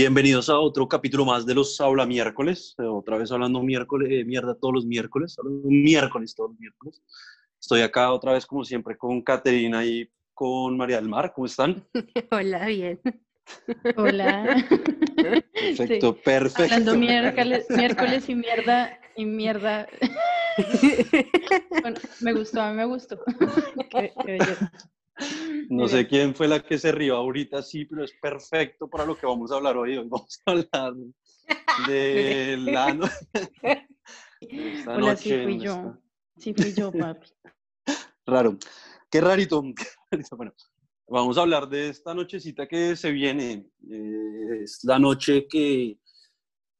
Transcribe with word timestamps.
Bienvenidos 0.00 0.48
a 0.48 0.58
otro 0.58 0.88
capítulo 0.88 1.26
más 1.26 1.44
de 1.44 1.54
los 1.54 1.78
Habla 1.78 2.06
Miércoles. 2.06 2.74
Otra 2.78 3.18
vez 3.18 3.30
hablando 3.32 3.62
miércoles, 3.62 4.08
eh, 4.10 4.24
mierda 4.24 4.54
todos 4.54 4.72
los 4.72 4.86
miércoles, 4.86 5.36
miércoles 5.62 6.34
todos 6.34 6.52
los 6.52 6.58
miércoles. 6.58 7.02
Estoy 7.60 7.82
acá 7.82 8.10
otra 8.10 8.32
vez, 8.32 8.46
como 8.46 8.64
siempre, 8.64 8.96
con 8.96 9.20
Caterina 9.20 9.84
y 9.84 10.10
con 10.32 10.78
María 10.78 10.96
del 10.96 11.10
Mar. 11.10 11.34
¿Cómo 11.34 11.44
están? 11.44 11.86
Hola, 12.30 12.66
bien. 12.66 12.98
Hola. 13.98 14.64
Perfecto, 15.54 16.16
perfecto. 16.16 16.62
Hablando 16.62 16.96
miércoles, 16.96 17.66
miércoles 17.76 18.26
y 18.30 18.34
mierda 18.36 18.98
y 19.16 19.26
mierda. 19.26 19.86
Bueno, 21.82 22.00
me 22.22 22.32
gustó, 22.32 22.62
a 22.62 22.70
mí 22.70 22.76
me 22.78 22.86
gustó. 22.86 23.20
Qué, 23.90 24.14
qué. 24.24 24.38
No 25.70 25.86
sé 25.86 26.08
quién 26.08 26.34
fue 26.34 26.48
la 26.48 26.60
que 26.60 26.78
se 26.78 26.90
rió 26.90 27.14
ahorita, 27.16 27.62
sí, 27.62 27.84
pero 27.84 28.02
es 28.04 28.12
perfecto 28.20 28.88
para 28.88 29.04
lo 29.06 29.16
que 29.16 29.26
vamos 29.26 29.52
a 29.52 29.56
hablar 29.56 29.76
hoy. 29.76 29.96
Hoy 29.96 30.08
vamos 30.08 30.40
a 30.46 30.50
hablar 30.50 30.94
de 31.86 32.56
la 32.60 32.94
no- 32.94 33.06
esta 34.40 34.94
Hola, 34.96 35.16
sí 35.16 35.28
noche, 35.30 35.42
fui 35.44 35.58
yo. 35.60 35.70
esta- 35.72 36.00
Sí 36.38 36.54
fui 36.54 36.72
yo, 36.72 36.90
papi. 36.98 37.28
Raro. 38.26 38.56
Qué 39.10 39.20
rarito. 39.20 39.62
Bueno, 40.36 40.52
vamos 41.08 41.36
a 41.38 41.42
hablar 41.42 41.68
de 41.68 41.88
esta 41.90 42.14
nochecita 42.14 42.66
que 42.66 42.96
se 42.96 43.10
viene. 43.10 43.70
Eh, 43.90 44.62
es 44.62 44.80
la 44.84 44.98
noche 44.98 45.46
que 45.48 45.98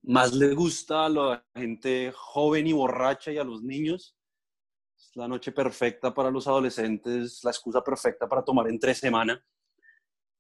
más 0.03 0.33
le 0.35 0.55
gusta 0.55 1.07
a 1.07 1.09
la 1.09 1.47
gente 1.55 2.13
joven 2.15 2.67
y 2.67 2.73
borracha 2.73 3.31
y 3.33 3.39
a 3.39 3.45
los 3.45 3.63
niños. 3.63 4.17
Es 5.01 5.17
la 5.17 5.27
noche 5.27 5.51
perfecta 5.51 6.13
para 6.13 6.31
los 6.31 6.47
adolescentes, 6.47 7.41
la 7.43 7.51
excusa 7.51 7.83
perfecta 7.83 8.29
para 8.29 8.45
tomar 8.45 8.69
entre 8.69 8.95
semana. 8.95 9.43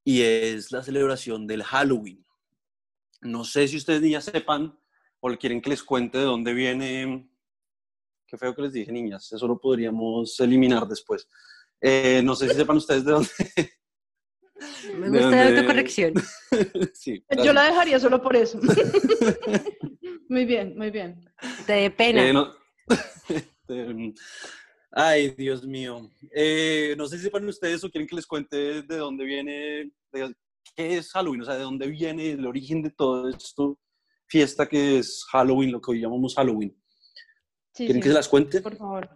Y 0.05 0.21
es 0.23 0.71
la 0.71 0.83
celebración 0.83 1.47
del 1.47 1.63
Halloween. 1.63 2.25
No 3.23 3.43
sé 3.45 3.67
si 3.69 3.79
ustedes 3.79 4.03
niñas 4.03 4.25
sepan 4.25 4.79
o 5.21 5.31
quieren 5.37 5.61
que 5.63 5.71
les 5.71 5.83
cuente 5.83 6.19
de 6.19 6.25
dónde 6.25 6.53
viene. 6.53 7.31
Qué 8.27 8.37
feo 8.37 8.55
que 8.55 8.63
les 8.63 8.73
dije, 8.73 8.93
niñas. 8.93 9.33
Eso 9.33 9.47
lo 9.49 9.59
podríamos 9.59 10.39
eliminar 10.41 10.87
después. 10.87 11.27
Eh, 11.81 12.21
no 12.23 12.35
sé 12.35 12.49
si 12.51 12.55
sepan 12.57 12.77
ustedes 12.77 13.05
de 13.05 13.13
dónde. 13.13 13.31
Me 14.99 15.09
¿De 15.09 15.19
gusta 15.23 15.37
la 15.37 15.49
autocorrección. 15.49 16.15
sí, 16.95 17.25
Yo 17.43 17.53
la 17.55 17.65
dejaría 17.65 17.99
solo 17.99 18.21
por 18.23 18.37
eso. 18.37 18.61
Muy 20.29 20.45
bien, 20.45 20.77
muy 20.79 20.91
bien. 20.93 21.29
Te 21.67 21.73
dé 21.73 21.91
pena. 21.91 22.29
Eh, 22.29 22.33
no- 22.33 22.60
Este, 23.71 24.15
Ay, 24.93 25.31
Dios 25.31 25.65
mío. 25.65 26.11
Eh, 26.35 26.95
no 26.99 27.07
sé 27.07 27.17
si 27.17 27.25
sepan 27.25 27.47
ustedes 27.49 27.85
o 27.85 27.91
quieren 27.91 28.09
que 28.09 28.17
les 28.17 28.27
cuente 28.27 28.83
de 28.83 28.97
dónde 28.97 29.25
viene, 29.25 29.93
de- 30.13 30.35
qué 30.75 30.97
es 30.99 31.13
Halloween, 31.13 31.43
o 31.43 31.45
sea, 31.45 31.55
de 31.55 31.63
dónde 31.63 31.87
viene 31.87 32.33
el 32.33 32.45
origen 32.45 32.83
de 32.83 32.91
todo 32.91 33.29
esto, 33.29 33.79
fiesta 34.27 34.69
que 34.69 34.99
es 34.99 35.25
Halloween, 35.31 35.71
lo 35.73 35.81
que 35.81 35.93
hoy 35.93 36.01
llamamos 36.01 36.35
Halloween. 36.35 36.77
Sí, 37.73 37.85
¿Quieren 37.87 37.97
sí, 37.97 38.01
que 38.03 38.09
se 38.09 38.15
las 38.15 38.29
cuente? 38.29 38.61
Por 38.61 38.77
favor. 38.77 39.09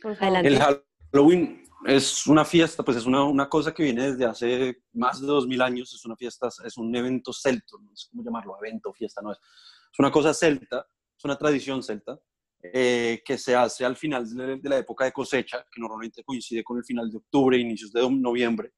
Por 0.00 0.16
favor. 0.16 0.36
Adelante. 0.38 0.48
El 0.48 0.80
Halloween 1.12 1.62
es 1.86 2.26
una 2.26 2.44
fiesta, 2.46 2.82
pues 2.82 2.96
es 2.96 3.04
una, 3.04 3.22
una 3.24 3.48
cosa 3.50 3.74
que 3.74 3.82
viene 3.82 4.12
desde 4.12 4.24
hace 4.24 4.82
más 4.94 5.20
de 5.20 5.26
dos 5.26 5.46
mil 5.46 5.60
años, 5.60 5.92
es 5.92 6.04
una 6.06 6.16
fiesta, 6.16 6.48
es 6.64 6.76
un 6.78 6.94
evento 6.96 7.32
celto, 7.34 7.78
no 7.82 7.94
sé 7.94 8.08
cómo 8.10 8.24
llamarlo, 8.24 8.56
evento, 8.64 8.92
fiesta, 8.94 9.20
no 9.20 9.32
es. 9.32 9.38
Es 9.38 9.98
una 9.98 10.10
cosa 10.10 10.32
celta, 10.32 10.86
es 11.18 11.24
una 11.24 11.36
tradición 11.36 11.82
celta, 11.82 12.18
eh, 12.62 13.22
que 13.24 13.36
se 13.38 13.54
hace 13.54 13.84
al 13.84 13.96
final 13.96 14.28
de, 14.34 14.60
la 14.68 14.78
época 14.78 15.04
de 15.04 15.12
cosecha, 15.12 15.64
que 15.72 15.80
normalmente 15.80 16.22
coincide 16.24 16.62
con 16.62 16.78
el 16.78 16.84
final 16.84 17.10
de 17.10 17.16
octubre, 17.18 17.58
inicios 17.58 17.92
de 17.92 18.08
noviembre. 18.10 18.72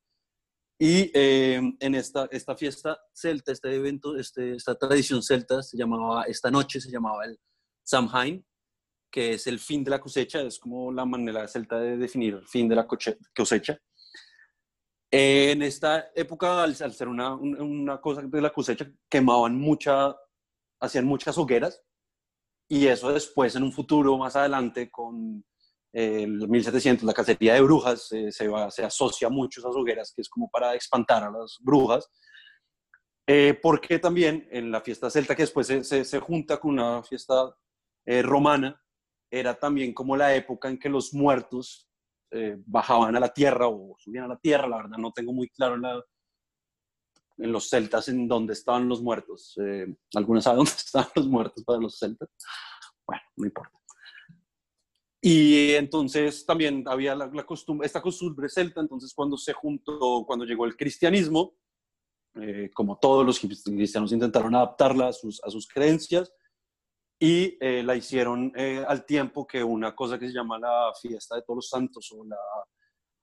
Y 0.79 1.11
eh, 1.15 1.61
en 1.79 1.95
esta, 1.95 2.29
esta 2.33 2.57
fiesta 2.57 2.99
celta, 3.13 3.53
este 3.53 3.75
evento, 3.75 4.17
este, 4.17 4.57
esta 4.57 4.75
tradición 4.75 5.23
celta, 5.23 5.63
se 5.63 5.77
llamaba, 5.77 6.25
esta 6.25 6.51
noche 6.51 6.81
se 6.81 6.91
llamaba 6.91 7.25
el 7.25 7.39
Samhain, 7.85 8.45
que 9.11 9.35
es 9.35 9.47
el 9.47 9.61
fin 9.61 9.85
de 9.85 9.91
la 9.93 10.01
cosecha, 10.01 10.41
es 10.41 10.59
como 10.59 10.91
la 10.91 11.05
manera 11.05 11.47
celta 11.47 11.79
de 11.79 11.97
definir 11.97 12.35
el 12.35 12.47
fin 12.49 12.69
de 12.69 12.75
la 12.75 12.87
cosecha. 12.87 13.79
En 15.11 15.63
esta 15.63 16.11
época, 16.15 16.63
al, 16.65 16.75
al 16.81 16.93
ser 16.93 17.07
una, 17.09 17.35
un- 17.35 17.61
una 17.61 18.01
cosa 18.01 18.23
de 18.23 18.41
la 18.41 18.51
cosecha, 18.53 18.91
quemaban 19.09 19.55
mucha, 19.57 20.17
hacían 20.81 21.05
muchas 21.05 21.39
hogueras, 21.39 21.81
y 22.69 22.87
eso 22.87 23.13
después, 23.13 23.55
en 23.57 23.63
un 23.63 23.73
futuro 23.73 24.17
más 24.19 24.37
adelante, 24.37 24.91
con 24.91 25.45
eh, 25.93 26.23
el 26.25 26.49
1700, 26.49 27.05
la 27.05 27.13
cacería 27.15 27.55
de 27.55 27.61
brujas, 27.63 28.11
eh, 28.13 28.33
se, 28.33 28.49
va- 28.49 28.71
se 28.71 28.85
asocia 28.85 29.29
mucho 29.29 29.61
a 29.61 29.63
esas 29.63 29.77
hogueras, 29.77 30.13
que 30.15 30.23
es 30.23 30.29
como 30.29 30.49
para 30.51 30.75
espantar 30.75 31.25
a 31.25 31.31
las 31.31 31.59
brujas. 31.61 32.09
Eh, 33.27 33.59
porque 33.63 33.99
también 33.99 34.47
en 34.51 34.71
la 34.71 34.81
fiesta 34.83 35.09
celta, 35.11 35.35
que 35.35 35.43
después 35.45 35.67
se, 35.67 35.83
se- 35.85 36.05
se 36.05 36.21
junta 36.21 36.59
con 36.59 36.73
una 36.73 37.03
fiesta 37.03 37.55
eh, 38.07 38.23
romana, 38.23 38.79
era 39.31 39.55
también 39.55 39.95
como 39.95 40.17
la 40.17 40.35
época 40.35 40.69
en 40.69 40.79
que 40.79 40.89
los 40.91 41.15
muertos 41.15 41.89
eh, 42.31 42.57
bajaban 42.67 43.17
a 43.17 43.21
la 43.21 43.33
tierra 43.33 43.69
o 43.69 43.95
subían 43.99 44.25
a 44.25 44.29
la 44.29 44.37
tierra, 44.39 44.69
la 44.69 44.77
verdad 44.79 44.99
no 44.99 45.13
tengo 45.13 45.33
muy 45.33 45.49
claro 45.49 45.77
la- 45.79 46.03
en 47.39 47.53
los 47.53 47.69
celtas 47.69 48.09
en 48.09 48.29
dónde 48.29 48.53
estaban 48.53 48.89
los 48.89 49.03
muertos. 49.03 49.55
Eh, 49.59 49.87
¿Alguna 50.15 50.41
sabe 50.41 50.57
dónde 50.59 50.73
estaban 50.73 51.11
los 51.15 51.29
muertos 51.29 51.65
para 51.65 51.81
los 51.81 51.99
celtas? 51.99 52.29
Bueno, 53.07 53.23
no 53.37 53.47
importa. 53.47 53.79
Y 55.21 55.71
entonces 55.73 56.45
también 56.45 56.85
había 56.87 57.15
la, 57.15 57.27
la 57.27 57.47
costumbre, 57.47 57.87
esta 57.87 58.03
costumbre 58.03 58.49
celta, 58.49 58.83
entonces 58.83 59.15
cuando 59.15 59.39
se 59.39 59.55
juntó, 59.55 60.25
cuando 60.27 60.45
llegó 60.45 60.67
el 60.67 60.77
cristianismo, 60.77 61.57
eh, 62.37 62.69
como 62.75 62.99
todos 62.99 63.25
los 63.25 63.39
cristianos 63.39 64.13
intentaron 64.13 64.55
adaptarla 64.55 65.09
a 65.09 65.13
sus, 65.13 65.43
a 65.45 65.51
sus 65.51 65.69
creencias, 65.69 66.33
y 67.19 67.57
eh, 67.61 67.83
la 67.85 67.95
hicieron 67.95 68.53
eh, 68.57 68.85
al 68.87 69.07
tiempo 69.07 69.47
que 69.47 69.63
una 69.63 69.95
cosa 69.95 70.19
que 70.19 70.27
se 70.27 70.35
llama 70.35 70.59
la 70.59 70.93
fiesta 71.01 71.37
de 71.37 71.43
todos 71.43 71.59
los 71.59 71.69
santos 71.69 72.11
o 72.13 72.25
la, 72.25 72.37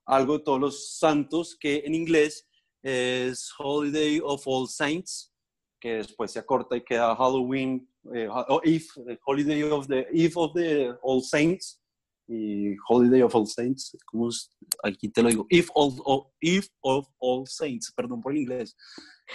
algo 0.05 0.37
de 0.37 0.43
todos 0.43 0.59
los 0.59 0.97
santos 0.97 1.57
que 1.59 1.83
en 1.85 1.93
inglés 1.93 2.49
es 2.83 3.51
Holiday 3.57 4.19
of 4.23 4.41
All 4.47 4.67
Saints 4.67 5.33
que 5.79 5.95
después 5.95 6.31
se 6.31 6.39
acorta 6.39 6.75
y 6.77 6.81
queda 6.81 7.15
Halloween 7.15 7.87
eh, 8.13 8.27
o 8.29 8.61
Eve, 8.63 8.85
eh, 9.07 9.17
Holiday 9.25 9.63
of 9.63 9.87
the 9.87 10.07
Eve 10.11 10.33
of 10.35 10.53
the 10.53 10.93
All 11.01 11.21
Saints 11.23 11.79
y 12.27 12.75
Holiday 12.87 13.21
of 13.23 13.35
All 13.35 13.47
Saints 13.47 13.95
¿cómo 14.05 14.29
es? 14.29 14.49
aquí 14.83 15.09
te 15.09 15.21
lo 15.23 15.29
digo 15.29 15.45
Eve 15.49 15.67
of, 15.73 15.95
of- 16.05 16.27
Eve 16.39 16.67
of 16.81 17.07
All 17.19 17.47
Saints 17.47 17.91
perdón 17.95 18.21
por 18.21 18.31
el 18.31 18.39
inglés 18.39 18.75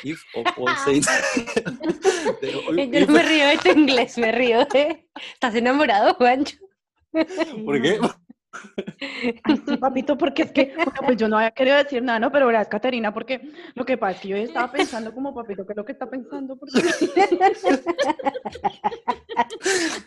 Eve 0.03 0.19
of 0.35 0.47
All 0.59 0.77
Saints 0.85 1.09
Pero, 2.41 2.61
Yo 2.75 3.07
no 3.07 3.13
me 3.13 3.23
río 3.23 3.47
de 3.47 3.59
tu 3.59 3.71
inglés, 3.79 4.19
me 4.19 4.33
río 4.33 4.65
de... 4.67 5.09
¿Estás 5.33 5.55
enamorado, 5.55 6.15
Juancho? 6.15 6.57
¿Por 7.65 7.81
qué? 7.81 7.99
Ay, 9.45 9.63
sí, 9.67 9.77
papito, 9.77 10.17
porque 10.19 10.43
es 10.43 10.53
que, 10.53 10.73
bueno, 10.77 10.93
pues 11.05 11.17
yo 11.17 11.29
no 11.29 11.37
había 11.39 11.51
querido 11.51 11.77
decir 11.77 12.03
nada, 12.03 12.19
¿no? 12.19 12.31
Pero 12.33 12.47
verás, 12.47 12.69
Caterina, 12.69 13.13
porque 13.13 13.51
lo 13.75 13.85
que 13.85 13.97
pasa 13.99 14.13
es 14.13 14.21
que 14.21 14.29
yo 14.29 14.37
estaba 14.37 14.71
pensando 14.73 15.13
como 15.15 15.35
papito, 15.35 15.67
¿qué 15.67 15.73
es 15.73 15.77
lo 15.77 15.85
que 15.85 15.93
está 15.93 16.09
pensando? 16.09 16.57
Porque... 16.57 16.81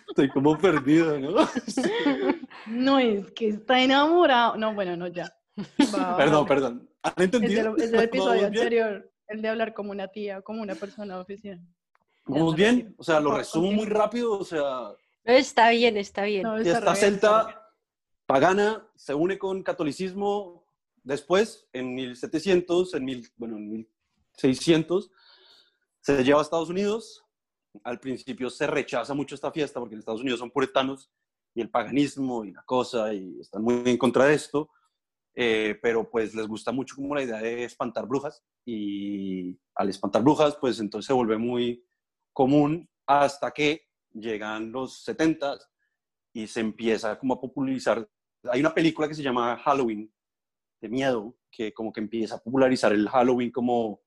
Estoy 0.10 0.30
como 0.30 0.58
perdido, 0.58 1.20
¿no? 1.20 1.48
No, 2.68 3.00
es 3.00 3.32
que 3.32 3.50
está 3.50 3.82
enamorado. 3.82 4.58
No, 4.58 4.74
bueno, 4.74 4.96
no, 4.98 5.08
ya. 5.08 5.34
Va, 5.96 6.18
Perdón, 6.18 6.44
vale. 6.44 6.48
perdón. 6.48 6.90
¿Han 7.04 7.14
Es 7.18 7.24
entendido? 7.26 7.78
es 7.78 7.92
del 7.92 8.02
episodio 8.02 8.30
¿Vamos 8.42 8.52
bien? 8.52 8.64
anterior, 8.64 9.12
el 9.28 9.42
de 9.42 9.48
hablar 9.50 9.74
como 9.74 9.92
una 9.92 10.08
tía, 10.08 10.42
como 10.42 10.62
una 10.62 10.76
persona 10.76 11.16
de 11.16 11.22
oficina. 11.22 11.60
¿Vamos 12.26 12.56
Ya, 12.56 12.72
bien? 12.72 12.96
O 12.98 13.04
sea, 13.04 13.20
lo 13.20 13.36
resumo 13.36 13.72
muy 13.72 13.86
rápido. 13.86 14.38
O 14.40 14.44
sea, 14.44 14.92
está 15.24 15.70
bien, 15.70 15.98
está 15.98 16.24
bien. 16.24 16.44
No, 16.44 16.58
está 16.58 16.64
bien, 16.64 16.78
está 16.78 16.92
bien. 16.94 16.96
celta 17.20 17.69
pagana 18.30 18.88
se 18.96 19.16
une 19.16 19.40
con 19.40 19.64
catolicismo 19.64 20.64
después, 21.02 21.68
en 21.74 21.96
1700, 21.96 22.94
en 22.94 23.04
mil, 23.04 23.28
bueno, 23.38 23.58
en 23.58 23.72
1600, 23.72 25.10
se 26.00 26.24
lleva 26.24 26.38
a 26.38 26.44
Estados 26.44 26.70
Unidos. 26.70 27.26
Al 27.84 28.00
principio 28.00 28.52
se 28.52 28.68
rechaza 28.68 29.16
mucho 29.16 29.34
esta 29.34 29.52
fiesta 29.52 29.80
porque 29.80 29.96
en 29.96 30.00
Estados 30.00 30.22
Unidos 30.22 30.42
son 30.42 30.52
puritanos 30.52 31.10
y 31.56 31.62
el 31.62 31.72
paganismo 31.72 32.46
y 32.46 32.52
la 32.52 32.62
cosa 32.62 33.12
y 33.16 33.40
están 33.40 33.64
muy 33.64 33.82
en 33.84 33.98
contra 33.98 34.26
de 34.26 34.36
esto. 34.36 34.70
Eh, 35.34 35.80
pero 35.82 36.08
pues 36.08 36.36
les 36.36 36.48
gusta 36.48 36.72
mucho 36.72 36.98
como 36.98 37.16
la 37.16 37.24
idea 37.24 37.40
de 37.40 37.64
espantar 37.64 38.06
brujas 38.06 38.44
y 38.64 39.58
al 39.74 39.90
espantar 39.90 40.22
brujas 40.22 40.56
pues 40.60 40.80
entonces 40.80 41.08
se 41.08 41.14
vuelve 41.14 41.38
muy 41.40 41.84
común 42.32 42.88
hasta 43.08 43.50
que 43.52 43.88
llegan 44.12 44.72
los 44.72 45.04
70 45.04 45.58
y 46.34 46.46
se 46.46 46.60
empieza 46.60 47.18
como 47.18 47.34
a 47.34 47.42
popularizar. 47.42 48.08
Hay 48.44 48.60
una 48.60 48.74
película 48.74 49.08
que 49.08 49.16
se 49.16 49.24
llama 49.24 49.58
Halloween 49.58 50.12
de 50.82 50.90
miedo 50.90 51.36
que 51.52 51.74
como 51.74 51.92
que 51.92 52.00
empieza 52.00 52.36
a 52.36 52.40
popularizar 52.40 52.94
el 52.94 53.10
Halloween 53.10 53.52
como 53.52 54.02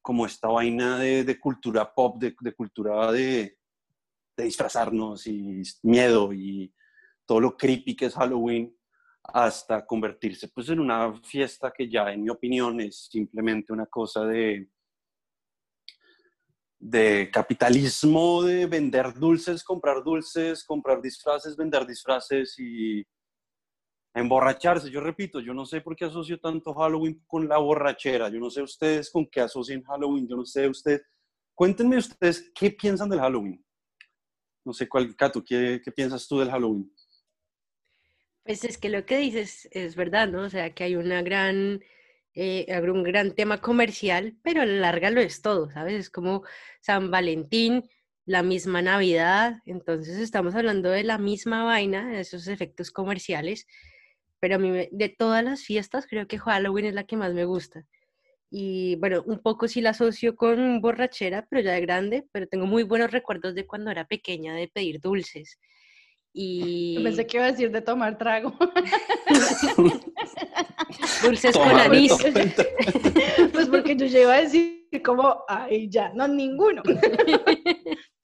como 0.00 0.26
esta 0.26 0.48
vaina 0.48 0.98
de, 0.98 1.38
cultura 1.38 1.94
pop, 1.94 2.18
de, 2.18 2.34
de 2.40 2.52
cultura 2.54 3.12
de, 3.12 3.56
de 4.36 4.44
disfrazarnos 4.44 5.28
y 5.28 5.62
miedo 5.84 6.32
y 6.32 6.74
todo 7.24 7.38
lo 7.38 7.56
creepy 7.56 7.94
que 7.94 8.06
es 8.06 8.14
Halloween 8.14 8.76
hasta 9.22 9.86
convertirse 9.86 10.48
pues 10.48 10.68
en 10.70 10.80
una 10.80 11.14
fiesta 11.22 11.72
que 11.72 11.88
ya 11.88 12.12
en 12.12 12.24
mi 12.24 12.30
opinión 12.30 12.80
es 12.80 13.08
simplemente 13.10 13.72
una 13.72 13.86
cosa 13.86 14.24
de 14.24 14.68
de 16.80 17.30
capitalismo 17.32 18.42
de 18.42 18.66
vender 18.66 19.14
dulces, 19.14 19.62
comprar 19.62 20.02
dulces, 20.02 20.64
comprar 20.64 21.00
disfraces, 21.00 21.56
vender 21.56 21.86
disfraces 21.86 22.58
y 22.58 23.06
emborracharse. 24.14 24.90
Yo 24.90 25.00
repito, 25.00 25.40
yo 25.40 25.54
no 25.54 25.64
sé 25.64 25.80
por 25.80 25.96
qué 25.96 26.04
asocio 26.04 26.38
tanto 26.38 26.74
Halloween 26.74 27.22
con 27.26 27.48
la 27.48 27.58
borrachera. 27.58 28.28
Yo 28.28 28.38
no 28.38 28.50
sé 28.50 28.62
ustedes 28.62 29.10
con 29.10 29.26
qué 29.26 29.40
asocian 29.40 29.82
Halloween. 29.82 30.28
Yo 30.28 30.36
no 30.36 30.44
sé 30.44 30.68
ustedes. 30.68 31.02
Cuéntenme 31.54 31.96
ustedes 31.96 32.50
qué 32.54 32.70
piensan 32.70 33.08
del 33.08 33.20
Halloween. 33.20 33.64
No 34.64 34.72
sé 34.72 34.88
cuál, 34.88 35.14
Cato, 35.16 35.42
¿qué, 35.44 35.80
qué 35.84 35.90
piensas 35.90 36.26
tú 36.28 36.38
del 36.38 36.50
Halloween? 36.50 36.90
Pues 38.44 38.64
es 38.64 38.78
que 38.78 38.88
lo 38.88 39.04
que 39.06 39.18
dices 39.18 39.68
es 39.70 39.96
verdad, 39.96 40.28
¿no? 40.28 40.42
O 40.42 40.50
sea, 40.50 40.74
que 40.74 40.84
hay 40.84 40.96
una 40.96 41.22
gran, 41.22 41.80
eh, 42.34 42.66
un 42.88 43.02
gran 43.02 43.34
tema 43.34 43.60
comercial, 43.60 44.36
pero 44.42 44.62
a 44.62 44.66
la 44.66 44.80
larga 44.80 45.10
lo 45.10 45.20
es 45.20 45.42
todo, 45.42 45.70
¿sabes? 45.70 45.94
Es 45.94 46.10
como 46.10 46.42
San 46.80 47.10
Valentín, 47.10 47.88
la 48.24 48.42
misma 48.42 48.82
Navidad, 48.82 49.62
entonces 49.66 50.18
estamos 50.18 50.54
hablando 50.54 50.90
de 50.90 51.02
la 51.02 51.18
misma 51.18 51.64
vaina, 51.64 52.08
de 52.08 52.20
esos 52.20 52.46
efectos 52.46 52.90
comerciales, 52.90 53.66
pero 54.42 54.56
a 54.56 54.58
mí 54.58 54.88
de 54.90 55.08
todas 55.08 55.44
las 55.44 55.62
fiestas 55.62 56.08
creo 56.08 56.26
que 56.26 56.36
Halloween 56.36 56.86
es 56.86 56.94
la 56.94 57.04
que 57.04 57.16
más 57.16 57.32
me 57.32 57.44
gusta. 57.44 57.86
Y 58.50 58.96
bueno, 58.96 59.22
un 59.24 59.38
poco 59.38 59.68
sí 59.68 59.80
la 59.80 59.90
asocio 59.90 60.34
con 60.34 60.80
borrachera, 60.80 61.46
pero 61.48 61.62
ya 61.62 61.74
de 61.74 61.80
grande, 61.80 62.26
pero 62.32 62.48
tengo 62.48 62.66
muy 62.66 62.82
buenos 62.82 63.12
recuerdos 63.12 63.54
de 63.54 63.68
cuando 63.68 63.92
era 63.92 64.04
pequeña 64.04 64.56
de 64.56 64.66
pedir 64.66 65.00
dulces. 65.00 65.60
Y... 66.34 66.98
Pensé 67.04 67.26
que 67.26 67.36
iba 67.36 67.44
a 67.44 67.50
decir 67.50 67.70
de 67.70 67.82
tomar 67.82 68.16
trago. 68.16 68.56
Dulces 71.22 71.54
con 71.54 71.78
anís. 71.78 72.10
Pues 73.52 73.68
porque 73.68 73.94
yo 73.94 74.06
iba 74.06 74.36
a 74.36 74.40
decir 74.40 74.88
como, 75.04 75.44
ay, 75.46 75.90
ya, 75.90 76.10
no, 76.14 76.26
ninguno. 76.26 76.82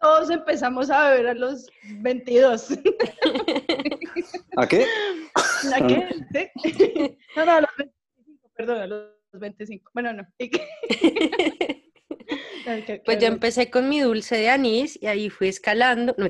Todos 0.00 0.30
empezamos 0.30 0.88
a 0.88 1.10
beber 1.10 1.28
a 1.28 1.34
los 1.34 1.66
22. 2.00 2.78
¿A 4.56 4.66
qué? 4.66 4.86
¿A 5.74 5.86
qué? 5.86 6.08
¿Sí? 6.32 6.50
No, 7.36 7.44
no, 7.44 7.52
a 7.52 7.60
los 7.60 7.70
25, 7.76 8.50
perdón, 8.56 8.80
a 8.80 8.86
los 8.86 9.12
25. 9.32 9.90
Bueno, 9.94 10.12
no. 10.12 10.26
pues 13.04 13.18
yo 13.18 13.26
empecé 13.26 13.70
con 13.70 13.88
mi 13.88 14.00
dulce 14.00 14.36
de 14.36 14.50
anís 14.50 14.98
y 15.00 15.06
ahí 15.06 15.30
fui 15.30 15.48
escalando. 15.48 16.14
No, 16.18 16.26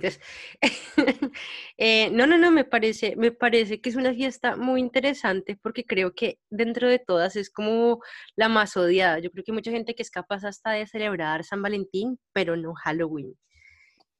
eh, 1.78 2.10
no, 2.10 2.26
no, 2.26 2.38
no, 2.38 2.50
me 2.50 2.64
parece, 2.64 3.16
me 3.16 3.32
parece 3.32 3.80
que 3.80 3.90
es 3.90 3.96
una 3.96 4.14
fiesta 4.14 4.56
muy 4.56 4.80
interesante 4.80 5.58
porque 5.60 5.84
creo 5.84 6.14
que 6.14 6.38
dentro 6.50 6.88
de 6.88 6.98
todas 6.98 7.36
es 7.36 7.50
como 7.50 8.00
la 8.36 8.48
más 8.48 8.76
odiada. 8.76 9.18
Yo 9.18 9.30
creo 9.30 9.44
que 9.44 9.52
hay 9.52 9.56
mucha 9.56 9.70
gente 9.70 9.94
que 9.94 10.02
es 10.02 10.10
capaz 10.10 10.44
hasta 10.44 10.72
de 10.72 10.86
celebrar 10.86 11.44
San 11.44 11.62
Valentín, 11.62 12.18
pero 12.32 12.56
no 12.56 12.74
Halloween. 12.74 13.34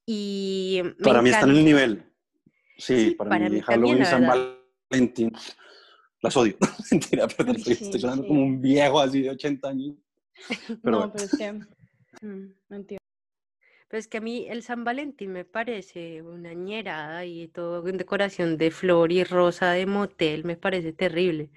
Y 0.05 0.81
para 1.03 1.21
mí 1.21 1.29
está 1.29 1.45
en 1.45 1.51
el 1.51 1.65
nivel. 1.65 2.03
Sí, 2.77 3.11
para, 3.11 3.49
mí, 3.49 3.61
Halloween 3.61 4.01
y 4.01 4.05
San 4.05 4.25
Valentín 4.25 4.58
las 6.21 6.37
odio. 6.37 6.57
Mentira, 6.91 7.27
pero 7.27 7.51
estoy, 7.51 8.01
hablando 8.03 8.27
como 8.27 8.43
un 8.43 8.61
viejo 8.61 8.99
así 8.99 9.21
de 9.21 9.31
80 9.31 9.69
años. 9.69 9.95
no, 10.83 11.11
pero 11.11 11.25
es 11.25 11.37
que 11.37 11.59
Mm, 12.21 12.53
entiendo. 12.69 13.03
Pero 13.87 13.99
es 13.99 14.07
que 14.07 14.17
a 14.17 14.21
mí 14.21 14.45
el 14.49 14.61
San 14.61 14.83
Valentín 14.83 15.31
me 15.31 15.45
parece 15.45 16.21
una 16.21 16.53
ñerada 16.53 17.25
y 17.25 17.47
todo 17.47 17.87
en 17.87 17.97
decoración 17.97 18.57
de 18.57 18.71
flor 18.71 19.11
y 19.11 19.23
rosa 19.23 19.71
de 19.71 19.85
motel, 19.85 20.43
me 20.43 20.57
parece 20.57 20.93
terrible. 20.93 21.49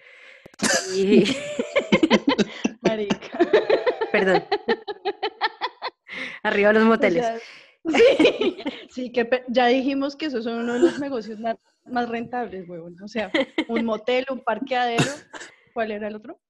Marica. 2.82 3.38
Perdón. 4.10 4.44
Arriba 6.42 6.72
los 6.72 6.84
moteles. 6.84 7.42
sí, 8.90 9.10
que 9.10 9.28
ya 9.48 9.66
dijimos 9.66 10.16
que 10.16 10.26
esos 10.26 10.44
son 10.44 10.60
uno 10.60 10.74
de 10.74 10.80
los 10.80 11.00
negocios 11.00 11.38
más, 11.40 12.08
rentables, 12.08 12.68
huevón. 12.68 12.96
O 13.02 13.08
sea, 13.08 13.30
un 13.68 13.84
motel, 13.84 14.26
un 14.30 14.40
parqueadero. 14.40 15.10
¿Cuál 15.74 15.90
era 15.90 16.08
el 16.08 16.16
otro? 16.16 16.40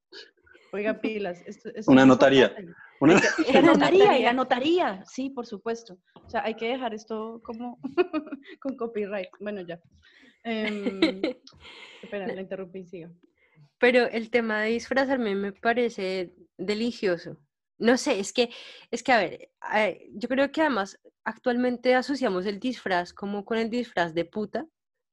Oiga, 0.73 1.00
pilas. 1.00 1.43
una 1.87 2.06
notaría. 2.06 2.55
Una... 3.00 3.20
Y 3.46 3.52
la 3.52 3.62
notaría, 3.62 4.19
y 4.19 4.23
la 4.23 4.32
notaría, 4.32 5.05
sí, 5.06 5.31
por 5.31 5.46
supuesto. 5.46 5.99
O 6.25 6.31
sea, 6.31 6.44
hay 6.44 6.55
que 6.55 6.69
dejar 6.69 6.94
esto 6.94 7.40
como 7.44 7.78
con 8.61 8.76
copyright. 8.76 9.28
Bueno, 9.40 9.61
ya. 9.62 9.81
Eh, 10.44 11.40
espera, 12.02 12.26
la 12.26 12.40
interrumpí, 12.40 12.87
siga. 12.87 13.11
Pero 13.78 14.06
el 14.06 14.31
tema 14.31 14.62
de 14.62 14.70
disfrazarme 14.70 15.35
me 15.35 15.52
parece 15.52 16.35
delicioso. 16.56 17.37
No 17.78 17.96
sé, 17.96 18.20
es 18.20 18.32
que, 18.32 18.50
es 18.93 19.02
que, 19.02 19.12
a 19.12 19.19
ver, 19.19 19.99
yo 20.12 20.28
creo 20.28 20.52
que 20.52 20.61
además 20.61 21.00
actualmente 21.24 21.94
asociamos 21.94 22.46
el 22.46 22.58
disfraz 22.58 23.12
como 23.12 23.44
con 23.44 23.58
el 23.58 23.70
disfraz 23.70 24.14
de 24.14 24.24
puta, 24.24 24.66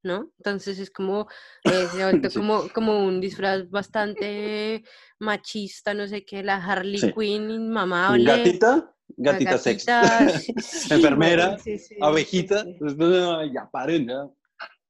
¿no? 0.04 0.32
Entonces 0.38 0.80
es 0.80 0.90
como, 0.92 1.28
eh, 1.64 1.88
como, 2.34 2.70
como 2.70 3.06
un 3.06 3.20
disfraz 3.22 3.70
bastante 3.70 4.84
machista, 5.20 5.94
no 5.94 6.08
sé 6.08 6.26
qué, 6.26 6.44
la 6.44 6.56
Harley 6.56 7.14
Quinn 7.14 7.50
inmamable. 7.50 8.24
¿Gatita? 8.24 8.96
Gatita, 9.18 9.58
sexy. 9.58 9.90
Enfermera, 10.94 11.58
abejita. 12.02 12.66
Pues, 12.78 12.96
ya 13.54 13.70
paren, 13.72 14.08
ya. 14.08 14.30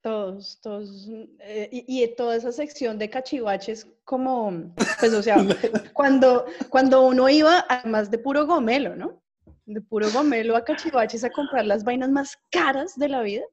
Todos, 0.02 0.60
todos, 0.62 1.10
eh, 1.40 1.68
y, 1.74 2.04
y, 2.04 2.16
toda 2.16 2.38
esa 2.38 2.54
sección 2.54 2.98
de 2.98 3.10
cachivaches 3.10 3.86
como, 4.06 4.74
pues 5.00 5.14
o 5.14 5.22
sea, 5.22 5.36
cuando, 5.94 6.46
cuando 6.70 7.06
uno 7.06 7.28
iba, 7.28 7.66
además 7.68 8.10
de 8.10 8.18
puro 8.18 8.46
gomelo, 8.46 8.96
¿no? 8.96 9.22
De 9.70 9.82
puro 9.82 10.10
gomelo 10.12 10.56
a 10.56 10.64
cachivaches 10.64 11.24
a 11.24 11.30
comprar 11.30 11.66
las 11.66 11.84
vainas 11.84 12.10
más 12.10 12.38
caras 12.52 12.96
de 12.96 13.08
la 13.08 13.22
vida, 13.22 13.44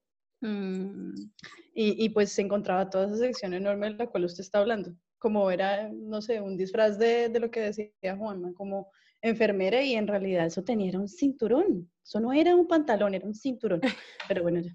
Mm, 0.41 1.31
y, 1.75 2.09
pues 2.11 2.33
se 2.33 2.43
encontraba 2.43 2.89
toda 2.89 3.07
esa 3.07 3.17
sección 3.17 3.55
enorme 3.55 3.91
de 3.91 3.97
la 3.97 4.07
cual 4.07 4.25
usted 4.25 4.41
está 4.43 4.59
hablando, 4.59 4.95
como 5.19 5.51
era, 5.51 5.91
no 5.93 6.23
sé, 6.23 6.41
un 6.41 6.57
disfraz 6.57 6.99
de, 6.99 7.29
de 7.29 7.41
lo 7.41 7.51
que 7.51 7.61
decía 7.61 8.17
Juanma, 8.17 8.53
como 8.55 8.91
enfermera 9.23 9.83
y 9.83 9.95
en 9.95 10.07
realidad 10.07 10.47
eso 10.47 10.63
tenía 10.63 10.89
era 10.91 11.01
un 11.01 11.09
cinturón, 11.09 11.91
eso 12.03 12.21
no 12.21 12.33
era 12.33 12.55
un 12.55 12.67
pantalón, 12.67 13.15
era 13.15 13.27
un 13.27 13.35
cinturón, 13.35 13.81
pero 14.29 14.43
bueno 14.43 14.61
ya. 14.61 14.73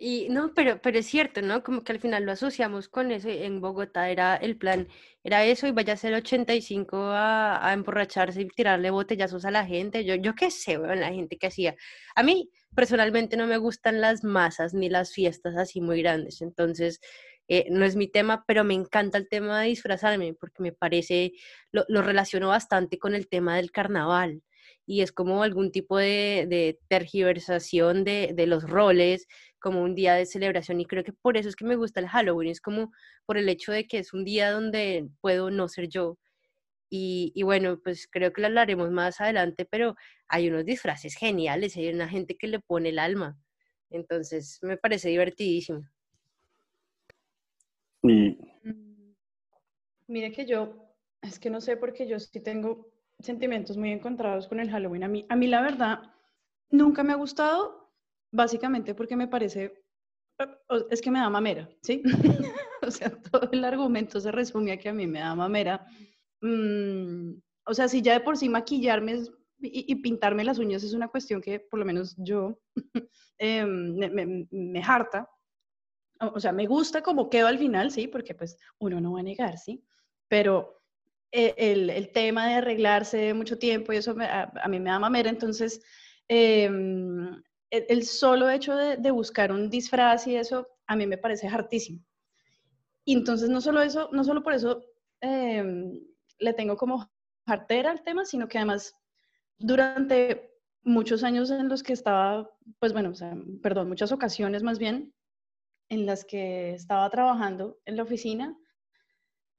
Y 0.00 0.28
no, 0.30 0.54
pero, 0.54 0.80
pero 0.80 0.98
es 0.98 1.06
cierto, 1.06 1.42
¿no? 1.42 1.64
Como 1.64 1.82
que 1.82 1.90
al 1.90 1.98
final 1.98 2.24
lo 2.24 2.32
asociamos 2.32 2.88
con 2.88 3.10
eso. 3.10 3.28
En 3.28 3.60
Bogotá 3.60 4.10
era 4.10 4.36
el 4.36 4.56
plan, 4.56 4.86
era 5.24 5.44
eso, 5.44 5.66
y 5.66 5.72
vaya 5.72 5.94
a 5.94 5.96
ser 5.96 6.14
85 6.14 6.96
a, 6.96 7.66
a 7.68 7.72
emborracharse 7.72 8.42
y 8.42 8.48
tirarle 8.48 8.90
botellazos 8.90 9.44
a 9.44 9.50
la 9.50 9.66
gente. 9.66 10.04
Yo, 10.04 10.14
yo 10.14 10.34
qué 10.36 10.52
sé, 10.52 10.78
bueno, 10.78 10.94
la 10.94 11.08
gente 11.12 11.36
que 11.36 11.48
hacía. 11.48 11.74
A 12.14 12.22
mí 12.22 12.50
personalmente 12.76 13.36
no 13.36 13.46
me 13.48 13.56
gustan 13.58 14.00
las 14.00 14.22
masas 14.22 14.72
ni 14.72 14.88
las 14.88 15.12
fiestas 15.12 15.56
así 15.56 15.80
muy 15.80 16.00
grandes, 16.00 16.42
entonces 16.42 17.00
eh, 17.48 17.66
no 17.70 17.84
es 17.84 17.96
mi 17.96 18.06
tema, 18.08 18.44
pero 18.46 18.62
me 18.62 18.74
encanta 18.74 19.18
el 19.18 19.28
tema 19.28 19.62
de 19.62 19.68
disfrazarme 19.68 20.34
porque 20.34 20.62
me 20.62 20.72
parece, 20.72 21.32
lo, 21.72 21.84
lo 21.88 22.02
relaciono 22.02 22.48
bastante 22.48 22.98
con 22.98 23.14
el 23.14 23.28
tema 23.28 23.56
del 23.56 23.72
carnaval 23.72 24.42
y 24.88 25.02
es 25.02 25.12
como 25.12 25.42
algún 25.42 25.70
tipo 25.70 25.98
de, 25.98 26.46
de 26.48 26.78
tergiversación 26.88 28.04
de, 28.04 28.32
de, 28.34 28.46
los 28.46 28.64
roles, 28.64 29.26
como 29.60 29.82
un 29.82 29.94
día 29.94 30.14
de 30.14 30.24
celebración 30.24 30.80
y 30.80 30.86
creo 30.86 31.04
que 31.04 31.12
por 31.12 31.36
eso 31.36 31.50
es 31.50 31.56
que 31.56 31.66
me 31.66 31.76
gusta 31.76 32.00
el 32.00 32.08
Halloween, 32.08 32.50
es 32.50 32.62
como 32.62 32.90
por 33.26 33.36
el 33.36 33.50
hecho 33.50 33.70
de 33.70 33.86
que 33.86 33.98
es 33.98 34.14
un 34.14 34.24
día 34.24 34.50
donde 34.50 35.06
puedo 35.20 35.50
no 35.50 35.68
ser 35.68 35.88
yo. 35.88 36.18
Y, 36.88 37.32
y 37.34 37.42
bueno, 37.42 37.78
pues 37.84 38.08
creo 38.10 38.32
que 38.32 38.40
lo 38.40 38.46
hablaremos 38.46 38.90
más 38.90 39.20
adelante, 39.20 39.66
pero 39.70 39.94
hay 40.26 40.48
unos 40.48 40.64
disfraces 40.64 41.16
geniales, 41.16 41.76
hay 41.76 41.90
una 41.90 42.08
gente 42.08 42.38
que 42.38 42.48
le 42.48 42.58
pone 42.58 42.88
el 42.88 42.98
alma. 42.98 43.38
Entonces, 43.90 44.58
me 44.62 44.78
parece 44.78 45.10
divertidísimo. 45.10 45.82
Mm, 48.00 48.32
mire 50.06 50.32
que 50.32 50.46
yo, 50.46 50.94
es 51.20 51.38
que 51.38 51.50
no 51.50 51.60
sé 51.60 51.76
porque 51.76 52.08
yo 52.08 52.18
sí 52.18 52.40
tengo 52.40 52.88
sentimientos 53.20 53.76
muy 53.76 53.92
encontrados 53.92 54.46
con 54.48 54.60
el 54.60 54.70
Halloween. 54.70 55.04
A 55.04 55.08
mí, 55.08 55.26
a 55.28 55.36
mí 55.36 55.46
la 55.46 55.60
verdad, 55.60 56.00
nunca 56.70 57.02
me 57.02 57.12
ha 57.12 57.16
gustado, 57.16 57.92
básicamente 58.32 58.94
porque 58.94 59.16
me 59.16 59.28
parece, 59.28 59.84
es 60.90 61.00
que 61.00 61.10
me 61.10 61.18
da 61.18 61.30
mamera, 61.30 61.68
¿sí? 61.82 62.02
o 62.82 62.90
sea, 62.90 63.10
todo 63.10 63.48
el 63.52 63.64
argumento 63.64 64.20
se 64.20 64.30
resume 64.30 64.72
a 64.72 64.78
que 64.78 64.88
a 64.88 64.92
mí 64.92 65.06
me 65.06 65.20
da 65.20 65.34
mamera. 65.34 65.86
Mm, 66.40 67.32
o 67.66 67.74
sea, 67.74 67.88
si 67.88 68.02
ya 68.02 68.14
de 68.14 68.20
por 68.20 68.36
sí 68.36 68.48
maquillarme 68.48 69.24
y, 69.60 69.94
pintarme 69.96 70.44
las 70.44 70.58
uñas 70.58 70.84
es 70.84 70.94
una 70.94 71.08
cuestión 71.08 71.40
que 71.40 71.58
por 71.58 71.80
lo 71.80 71.84
menos 71.84 72.14
yo 72.18 72.60
eh, 73.38 73.64
me, 73.64 74.08
me. 74.50 74.82
O, 76.20 76.40
sea, 76.40 76.52
me 76.52 76.66
gusta 76.66 77.02
como 77.02 77.28
quedo 77.28 77.46
al 77.46 77.58
final, 77.58 77.90
sí, 77.90 78.08
porque 78.08 78.34
pues 78.34 78.58
uno 78.78 79.00
no 79.00 79.12
va 79.12 79.20
a 79.20 79.24
negar, 79.24 79.58
sí, 79.58 79.84
pero 80.28 80.80
el, 81.30 81.90
el, 81.90 82.10
tema 82.12 82.46
de 82.48 82.54
arreglarse 82.54 83.34
mucho 83.34 83.58
tiempo 83.58 83.92
y 83.92 83.96
eso 83.96 84.16
a, 84.18 84.68
mí 84.68 84.80
me 84.80 84.90
da 84.90 84.98
mamera, 84.98 85.28
entonces 85.28 85.82
em, 86.28 87.42
el, 87.70 88.02
solo 88.04 88.48
hecho 88.48 88.74
de, 88.74 89.10
buscar 89.10 89.52
un 89.52 89.68
disfraz 89.68 90.26
y 90.26 90.36
eso 90.36 90.68
a 90.86 90.96
mí 90.96 91.06
me 91.06 91.18
parece 91.18 91.46
hartísimo. 91.48 92.02
Y 93.04 93.14
entonces 93.14 93.48
no 93.48 93.60
solo 93.60 93.82
eso, 93.82 94.08
no 94.12 94.24
solo 94.24 94.42
por 94.42 94.54
eso 94.54 94.84
em, 95.20 96.00
le 96.38 96.52
tengo 96.54 96.76
como 96.76 97.10
hartera 97.46 97.90
al 97.90 98.02
tema, 98.02 98.24
sino 98.24 98.48
que 98.48 98.58
además 98.58 98.94
durante 99.58 100.50
muchos 100.82 101.24
años 101.24 101.50
en 101.50 101.68
los 101.68 101.82
que 101.82 101.92
estaba, 101.92 102.50
pues 102.78 102.92
bueno, 102.92 103.12
perdón, 103.62 103.88
muchas 103.88 104.12
ocasiones 104.12 104.62
más 104.62 104.78
bien, 104.78 105.12
en 105.90 106.06
las 106.06 106.24
que 106.24 106.74
estaba 106.74 107.08
trabajando 107.10 107.78
en 107.84 107.96
la 107.96 108.02
oficina, 108.02 108.56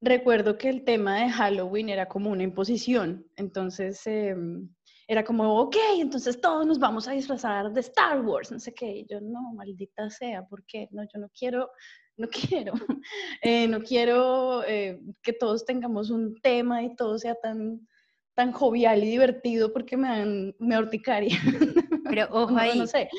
recuerdo 0.01 0.57
que 0.57 0.69
el 0.69 0.83
tema 0.83 1.19
de 1.19 1.29
Halloween 1.29 1.89
era 1.89 2.07
como 2.07 2.29
una 2.29 2.43
imposición. 2.43 3.25
Entonces, 3.35 4.05
em, 4.05 4.69
era 5.07 5.23
como, 5.23 5.59
ok, 5.59 5.75
entonces 5.97 6.39
todos 6.39 6.65
nos 6.67 6.77
vamos 6.77 7.07
a 7.07 7.13
disfrazar 7.13 7.71
de 7.71 7.79
Star 7.79 8.21
Wars, 8.21 8.51
no 8.51 8.59
sé 8.59 8.73
qué. 8.73 8.99
Y 8.99 9.05
yo, 9.09 9.19
no, 9.19 9.53
maldita 9.53 10.09
sea, 10.09 10.43
¿por 10.43 10.63
qué? 10.65 10.87
No, 10.91 11.03
yo 11.03 11.19
no 11.19 11.29
quiero, 11.29 11.71
no 12.15 12.27
quiero, 12.27 12.73
eh, 13.41 13.67
no 13.67 13.81
quiero 13.81 14.63
eh, 14.67 15.01
que 15.23 15.33
todos 15.33 15.65
tengamos 15.65 16.11
un 16.11 16.39
tema 16.41 16.83
y 16.83 16.95
todo 16.95 17.17
sea 17.17 17.35
tan, 17.35 17.87
tan 18.35 18.51
jovial 18.51 19.03
y 19.03 19.09
divertido 19.09 19.73
porque 19.73 19.97
me 19.97 20.09
dan, 20.09 20.55
me 20.59 20.77
horticaria. 20.77 21.37
Pero 22.09 22.27
ojo 22.31 22.55
ahí, 22.55 22.77
no 22.77 22.85
sé. 22.85 23.09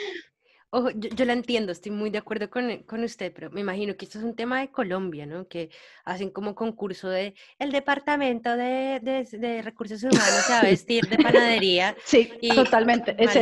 Ojo, 0.73 0.91
yo, 0.91 1.25
la 1.25 1.33
entiendo, 1.33 1.73
estoy 1.73 1.91
muy 1.91 2.11
de 2.11 2.19
acuerdo 2.19 2.49
con, 2.49 2.85
con, 2.85 3.03
usted, 3.03 3.33
pero 3.35 3.51
me 3.51 3.61
imagino 3.61 3.97
que 3.97 4.05
esto 4.05 4.19
es 4.19 4.25
un 4.25 4.37
tema 4.37 4.61
de 4.61 4.71
Colombia, 4.71 5.27
¿no? 5.27 5.49
Que 5.49 5.69
hacen 6.05 6.31
como 6.31 6.55
concurso 6.55 7.09
de 7.09 7.35
el 7.59 7.73
departamento 7.73 8.57
de, 8.57 9.01
de, 9.33 9.63
recursos 9.63 10.01
humanos 10.05 10.45
se 10.47 10.53
va 10.53 10.61
a 10.61 10.63
vestir 10.71 11.09
de 11.09 11.19
panadería. 11.19 11.97
Sí, 12.05 12.31
totalmente. 12.55 13.17
Es 13.19 13.33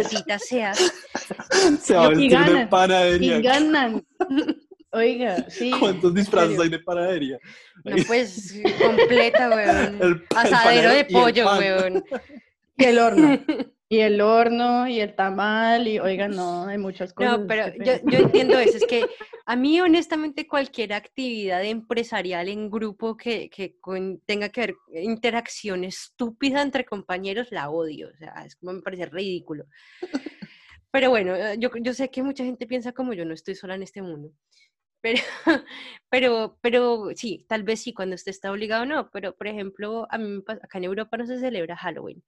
sea. 0.42 0.72
Se 1.80 1.94
va 1.94 2.06
a 2.06 2.08
vestir 2.08 2.38
de 2.38 2.66
panadería. 2.66 3.38
Y 3.38 3.42
ganan. 3.42 4.06
Oiga, 4.92 5.50
sí. 5.50 5.70
¿Cuántos 5.78 6.14
disfraces 6.14 6.58
hay 6.58 6.70
de 6.70 6.78
panadería? 6.78 7.38
No, 7.84 7.96
pues 8.06 8.58
completa, 8.82 9.50
weón. 9.50 10.24
Asadero 10.34 10.94
de 10.94 11.04
pollo, 11.04 11.46
weón. 11.58 12.04
Y 12.78 12.84
el 12.84 12.98
horno. 12.98 13.38
Y 13.90 14.00
el 14.00 14.20
horno 14.20 14.86
y 14.86 15.00
el 15.00 15.14
tamal 15.14 15.88
y 15.88 15.98
oigan, 15.98 16.36
no, 16.36 16.64
hay 16.64 16.76
muchas 16.76 17.14
cosas. 17.14 17.40
No, 17.40 17.46
pero 17.46 17.72
yo, 17.82 17.94
yo, 18.04 18.18
entiendo 18.18 18.58
eso, 18.58 18.76
es 18.76 18.86
que 18.86 19.06
a 19.46 19.56
mí 19.56 19.80
honestamente 19.80 20.46
cualquier 20.46 20.92
actividad 20.92 21.64
empresarial 21.64 22.48
en 22.48 22.70
grupo 22.70 23.16
que, 23.16 23.48
que 23.48 23.76
tenga 24.26 24.50
que 24.50 24.60
ver 24.60 24.74
interacción 24.92 25.84
estúpida 25.84 26.60
entre 26.60 26.84
compañeros 26.84 27.48
la 27.50 27.70
odio, 27.70 28.10
o 28.12 28.16
sea, 28.18 28.44
es 28.44 28.56
como 28.56 28.74
me 28.74 28.82
parece 28.82 29.06
ridículo. 29.06 29.64
Pero 30.90 31.08
bueno, 31.10 31.34
eh, 31.34 31.56
yo, 31.58 31.70
yo 31.80 31.94
sé 31.94 32.10
que 32.10 32.22
mucha 32.22 32.44
gente 32.44 32.66
piensa 32.66 32.92
como 32.92 33.14
yo, 33.14 33.24
no 33.24 33.32
estoy 33.34 33.54
sola 33.54 33.74
en 33.74 33.82
este 33.82 34.02
mundo. 34.02 34.32
Pero, 35.00 35.22
pero, 36.10 36.58
pero 36.60 37.08
sí, 37.14 37.46
tal 37.48 37.62
vez 37.62 37.80
sí, 37.82 37.94
cuando 37.94 38.16
usted 38.16 38.30
está 38.30 38.50
obligado 38.52 38.84
no, 38.84 39.10
pero 39.10 39.34
por 39.34 39.46
ejemplo, 39.46 40.06
a 40.10 40.18
mí 40.18 40.42
acá 40.46 40.78
en 40.78 40.84
Europa 40.84 41.16
no 41.16 41.26
se 41.26 41.38
celebra 41.38 41.76
Halloween. 41.76 42.22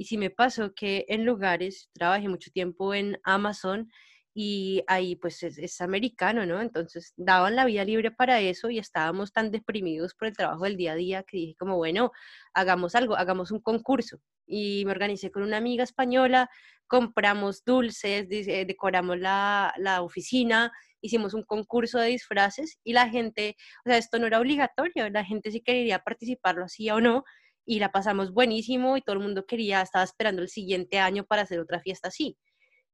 Y 0.00 0.06
si 0.06 0.16
me 0.16 0.30
pasó 0.30 0.72
que 0.72 1.04
en 1.08 1.26
lugares, 1.26 1.90
trabajé 1.92 2.26
mucho 2.26 2.50
tiempo 2.50 2.94
en 2.94 3.20
Amazon 3.22 3.90
y 4.32 4.82
ahí 4.86 5.14
pues 5.14 5.42
es, 5.42 5.80
americano, 5.82 6.46
¿no? 6.46 6.62
Entonces 6.62 7.12
daban 7.18 7.54
la 7.54 7.66
vida 7.66 7.84
libre 7.84 8.10
para 8.10 8.40
eso 8.40 8.70
y 8.70 8.78
estábamos 8.78 9.30
tan 9.30 9.50
deprimidos 9.50 10.14
por 10.14 10.28
el 10.28 10.34
trabajo 10.34 10.64
del 10.64 10.78
día 10.78 10.92
a 10.92 10.94
día 10.94 11.22
que 11.22 11.36
dije 11.36 11.54
como, 11.58 11.76
bueno, 11.76 12.12
hagamos 12.54 12.94
algo, 12.94 13.14
hagamos 13.14 13.50
un 13.50 13.60
concurso. 13.60 14.22
Y 14.46 14.84
me 14.86 14.92
organicé 14.92 15.30
con 15.30 15.42
una 15.42 15.58
amiga 15.58 15.84
española, 15.84 16.48
compramos 16.86 17.62
dulces, 17.62 18.26
eh, 18.30 18.64
decoramos 18.66 19.18
la, 19.18 19.74
la 19.76 20.00
oficina, 20.00 20.72
hicimos 21.02 21.34
un 21.34 21.42
concurso 21.42 21.98
de 21.98 22.08
disfraces 22.08 22.78
y 22.84 22.94
la 22.94 23.10
gente, 23.10 23.54
o 23.84 23.90
sea, 23.90 23.98
esto 23.98 24.18
no 24.18 24.28
era 24.28 24.40
obligatorio, 24.40 25.10
la 25.10 25.26
gente 25.26 25.50
si 25.50 25.60
quería 25.60 25.98
participarlo 25.98 26.64
así 26.64 26.88
o 26.88 27.02
no, 27.02 27.22
y 27.70 27.78
la 27.78 27.92
pasamos 27.92 28.32
buenísimo 28.32 28.96
y 28.96 29.00
todo 29.00 29.14
el 29.14 29.22
mundo 29.22 29.46
quería, 29.46 29.80
estaba 29.80 30.02
esperando 30.02 30.42
el 30.42 30.48
siguiente 30.48 30.98
año 30.98 31.24
para 31.24 31.42
hacer 31.42 31.60
otra 31.60 31.78
fiesta 31.78 32.08
así. 32.08 32.36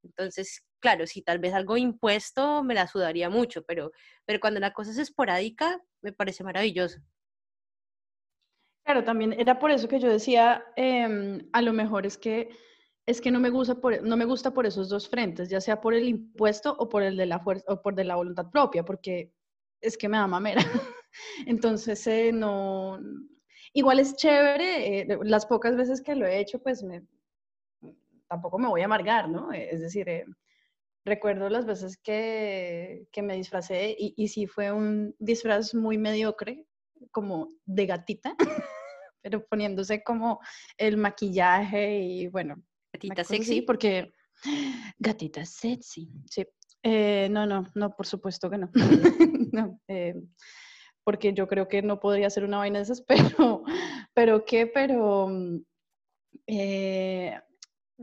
Entonces, 0.03 0.67
claro, 0.81 1.07
si 1.07 1.23
tal 1.23 1.39
vez 1.39 1.55
algo 1.55 1.79
impuesto 1.79 2.63
me 2.63 2.75
la 2.75 2.87
sudaría 2.87 3.31
mucho, 3.31 3.65
pero, 3.65 3.91
pero 4.27 4.39
cuando 4.39 4.61
la 4.61 4.75
cosa 4.75 4.91
es 4.91 4.99
esporádica, 4.99 5.81
me 6.03 6.13
parece 6.13 6.45
maravilloso. 6.45 6.99
Claro, 8.85 9.03
también 9.03 9.33
era 9.33 9.59
por 9.59 9.71
eso 9.71 9.89
que 9.89 9.99
yo 9.99 10.11
decía, 10.11 10.63
em, 10.77 11.49
a 11.55 11.63
lo 11.63 11.73
mejor 11.73 12.05
es 12.05 12.19
que 12.19 12.51
es 13.07 13.23
que 13.23 13.31
no 13.31 13.41
me 13.41 13.49
gusta 13.49 13.77
por 13.77 14.03
no 14.03 14.17
me 14.19 14.27
gusta 14.27 14.53
por 14.53 14.67
esos 14.67 14.91
dos 14.91 15.09
frentes, 15.09 15.49
ya 15.49 15.63
sea 15.63 15.81
por 15.81 15.95
el 15.95 16.07
impuesto 16.07 16.77
o 16.79 16.91
por 16.91 17.03
el 17.03 17.17
de 17.17 17.25
la 17.25 17.41
fuerza 17.41 17.65
o 17.69 17.81
por 17.81 17.95
de 17.95 18.05
la 18.05 18.17
voluntad 18.17 18.51
propia, 18.51 18.85
porque 18.85 19.33
es 19.81 19.97
que 19.97 20.11
me 20.11 20.19
da 20.19 20.27
mamera. 20.27 20.61
Entonces 21.47 22.07
eh, 22.09 22.31
no 22.31 23.01
Igual 23.77 24.01
es 24.01 24.17
chévere, 24.17 25.01
eh, 25.01 25.19
las 25.25 25.45
pocas 25.45 25.77
veces 25.77 26.01
que 26.01 26.15
lo 26.15 26.27
he 26.27 26.41
hecho, 26.41 26.59
pues 26.63 26.83
tampoco 28.27 28.59
me 28.59 28.69
voy 28.69 28.81
a 28.81 28.87
amargar, 28.87 29.29
¿no? 29.29 29.53
Eh, 29.53 29.69
es 29.71 29.81
decir, 29.81 30.09
eh, 30.09 30.25
recuerdo 31.05 31.51
las 31.51 31.67
veces 31.67 31.99
que, 31.99 33.07
que 33.13 33.21
me 33.21 33.37
disfracé 33.37 33.95
y, 33.99 34.15
y, 34.17 34.29
sí 34.29 34.47
fue 34.47 34.73
un 34.73 35.15
disfraz 35.19 35.75
muy 35.75 35.99
mediocre, 35.99 36.65
como 37.11 37.51
de 37.67 37.85
gatita, 37.85 38.35
pero 39.21 39.47
poniéndose 39.47 40.03
como 40.03 40.41
el 40.79 40.97
maquillaje 40.97 42.01
y 42.01 42.29
bueno. 42.29 42.57
Gatita 42.95 43.25
sexy. 43.25 43.61
porque 43.61 44.11
gatita 44.99 45.45
sexy, 45.45 46.11
sí. 46.31 46.47
no, 46.83 47.45
no, 47.45 47.71
no, 47.75 47.95
por 47.95 48.07
supuesto 48.07 48.49
que 48.49 48.57
no. 48.57 48.71
no 49.53 49.79
porque 51.07 51.33
yo 51.33 51.47
creo 51.47 51.69
que 51.69 51.83
no 51.83 52.01
podría 52.01 52.29
ser 52.31 52.43
una 52.43 52.59
vaina 52.59 52.81
de 52.81 52.83
esas, 52.83 53.01
pero, 53.09 53.63
pero 54.13 54.45
qué, 54.45 54.67
pero, 54.67 55.29
mm, 55.29 55.59
eh, 56.49 57.41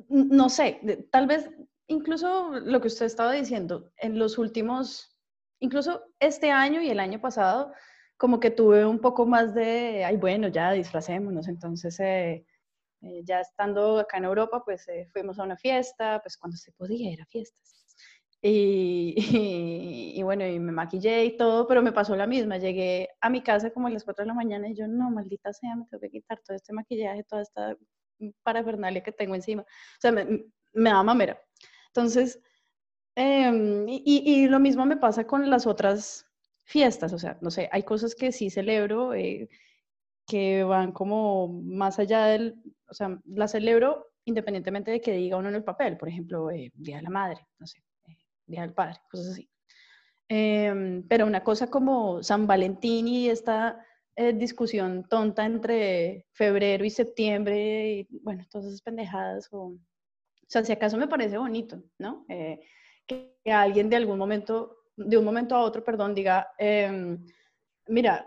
no 0.07 0.50
sé, 0.50 0.79
tal 1.12 1.27
vez 1.27 1.50
incluso 1.88 2.51
lo 2.62 2.79
que 2.79 2.88
usted 2.88 3.05
estaba 3.05 3.33
diciendo, 3.33 3.91
en 3.98 4.17
los 4.17 4.38
últimos, 4.38 5.19
incluso 5.60 6.01
este 6.19 6.50
año 6.50 6.81
y 6.81 6.89
el 6.89 7.01
año 7.01 7.19
pasado, 7.19 7.74
como 8.15 8.39
que 8.39 8.51
tuve 8.51 8.86
un 8.86 9.00
poco 9.00 9.25
más 9.25 9.53
de, 9.53 10.05
ay, 10.05 10.15
bueno, 10.15 10.48
ya 10.48 10.72
disfracémonos, 10.72 11.48
entonces... 11.48 12.00
Eh, 12.00 12.45
eh, 13.05 13.22
ya 13.25 13.41
estando 13.41 14.00
acá 14.00 14.17
en 14.17 14.24
Europa, 14.24 14.63
pues 14.63 14.88
fuimos 15.12 15.38
a 15.38 15.43
una 15.43 15.57
fiesta, 15.57 16.22
pues 16.24 16.38
cuando 16.38 16.55
se 16.55 16.72
podía 16.72 17.12
ir 17.12 17.22
a 17.22 17.25
fiestas. 17.25 17.83
Y, 20.15 20.21
bueno, 20.23 20.45
y 20.45 20.59
me 20.59 20.71
maquillé 20.71 21.25
y 21.25 21.38
todo, 21.38 21.67
pero 21.67 21.81
me 21.81 21.91
pasó 21.91 22.15
la 22.15 22.27
misma. 22.27 22.57
Llegué 22.57 23.09
a 23.21 23.29
mi 23.29 23.41
casa 23.41 23.71
como 23.71 23.88
a 23.88 23.89
las 23.89 24.03
4 24.03 24.23
de 24.23 24.27
la 24.27 24.33
mañana 24.33 24.69
y 24.69 24.75
yo, 24.75 24.88
no, 24.88 25.09
maldita 25.09 25.53
sea, 25.53 25.75
me 25.75 25.85
tengo 25.85 26.01
que 26.01 26.09
quitar 26.12 26.39
todo 26.45 26.55
este 26.55 26.73
maquillaje, 26.73 27.23
toda 27.23 27.41
esta 27.41 27.75
parafernalia 28.43 29.01
que 29.03 29.12
tengo 29.12 29.35
encima. 29.35 29.63
O 29.63 29.65
sea, 30.00 30.12
me, 30.12 30.45
me 30.73 30.89
da 30.89 31.03
mamera. 31.03 31.41
Entonces, 31.88 32.39
em, 33.15 33.88
y, 33.88 34.03
y, 34.05 34.47
lo 34.47 34.59
mismo 34.59 34.85
me 34.85 34.97
pasa 34.97 35.25
con 35.25 35.50
las 35.50 35.67
otras 35.67 36.25
fiestas. 36.63 37.13
O 37.13 37.19
sea, 37.19 37.38
no 37.41 37.51
sé, 37.51 37.69
hay 37.71 37.83
cosas 37.83 38.15
que 38.15 38.31
sí 38.31 38.50
celebro, 38.50 39.13
eh, 39.13 39.50
que 40.27 40.63
van 40.63 40.91
como 40.93 41.50
más 41.63 42.00
allá 42.00 42.25
del, 42.27 42.55
o 42.88 42.93
sea, 42.93 43.19
la 43.25 43.47
celebro 43.47 44.07
independientemente 44.25 44.91
de 44.91 45.01
que 45.01 45.13
diga 45.13 45.38
uno 45.38 45.50
en 45.50 45.55
el 45.55 45.63
papel. 45.63 45.97
Por 45.97 46.09
ejemplo, 46.09 46.51
eh, 46.51 46.71
Día 46.75 46.97
de 46.97 47.03
la 47.03 47.09
Madre, 47.09 47.47
no 47.59 47.67
sé 47.67 47.83
Día 48.45 48.62
del 48.62 48.73
Padre, 48.73 49.00
cosas 49.09 49.29
así. 49.29 49.50
Em, 50.27 51.03
pero 51.07 51.25
una 51.25 51.43
cosa 51.43 51.69
como 51.69 52.23
San 52.23 52.47
Valentín 52.47 53.07
y 53.07 53.29
esta 53.29 53.85
eh, 54.15 54.33
discusión 54.33 55.05
tonta 55.09 55.45
entre 55.45 56.27
febrero 56.31 56.85
y 56.85 56.89
septiembre, 56.89 57.91
y 57.91 58.07
bueno, 58.21 58.45
todas 58.50 58.67
esas 58.67 58.81
pendejadas, 58.81 59.47
o, 59.51 59.67
o 59.67 59.79
sea, 60.47 60.63
si 60.63 60.71
acaso 60.71 60.97
me 60.97 61.07
parece 61.07 61.38
bonito, 61.38 61.81
¿no? 61.97 62.25
Eh, 62.29 62.59
que, 63.05 63.33
alguien 63.45 63.89
de 63.89 63.95
algún 63.97 64.17
momento, 64.17 64.77
de 64.95 65.17
un 65.17 65.25
momento 65.25 65.55
a 65.55 65.62
otro, 65.62 65.83
perdón, 65.83 66.15
diga, 66.15 66.47
em, 66.57 67.25
mira, 67.88 68.25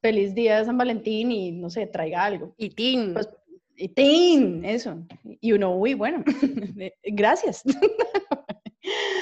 feliz 0.00 0.34
día 0.34 0.58
de 0.58 0.64
San 0.64 0.78
Valentín 0.78 1.32
y 1.32 1.52
no 1.52 1.70
sé, 1.70 1.86
traiga 1.86 2.24
algo. 2.24 2.54
Y 2.56 2.70
tin. 2.70 3.14
Pues, 3.14 3.28
y 3.76 3.88
tin, 3.88 4.64
eso. 4.64 5.04
Y 5.24 5.52
uno, 5.52 5.76
uy, 5.76 5.94
bueno, 5.94 6.22
gracias. 7.04 7.62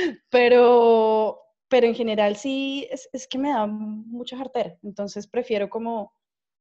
pero, 0.30 1.40
pero 1.68 1.86
en 1.86 1.94
general 1.94 2.36
sí, 2.36 2.86
es, 2.90 3.08
es, 3.12 3.26
que 3.26 3.38
me 3.38 3.50
da 3.50 3.66
mucha 3.66 4.36
jartera, 4.36 4.76
entonces 4.82 5.26
prefiero 5.26 5.68
como, 5.68 6.12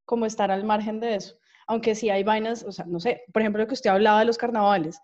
como 0.05 0.25
estar 0.25 0.51
al 0.51 0.63
margen 0.63 0.99
de 0.99 1.15
eso. 1.15 1.37
Aunque 1.67 1.95
sí 1.95 2.09
hay 2.09 2.23
vainas, 2.23 2.63
o 2.63 2.71
sea, 2.71 2.85
no 2.85 2.99
sé, 2.99 3.23
por 3.31 3.41
ejemplo, 3.41 3.61
lo 3.61 3.67
que 3.67 3.75
usted 3.75 3.91
hablaba 3.91 4.19
de 4.19 4.25
los 4.25 4.37
carnavales, 4.37 4.99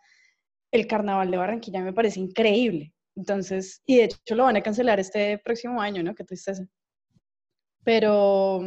el 0.71 0.87
carnaval 0.87 1.31
de 1.31 1.37
Barranquilla 1.37 1.81
me 1.81 1.93
parece 1.93 2.19
increíble. 2.19 2.93
Entonces, 3.15 3.81
y 3.85 3.97
de 3.97 4.05
hecho 4.05 4.35
lo 4.35 4.43
van 4.43 4.57
a 4.57 4.61
cancelar 4.61 4.99
este 4.99 5.37
próximo 5.37 5.81
año, 5.81 6.03
¿no? 6.03 6.15
Qué 6.15 6.23
tristeza. 6.23 6.65
Pero, 7.83 8.61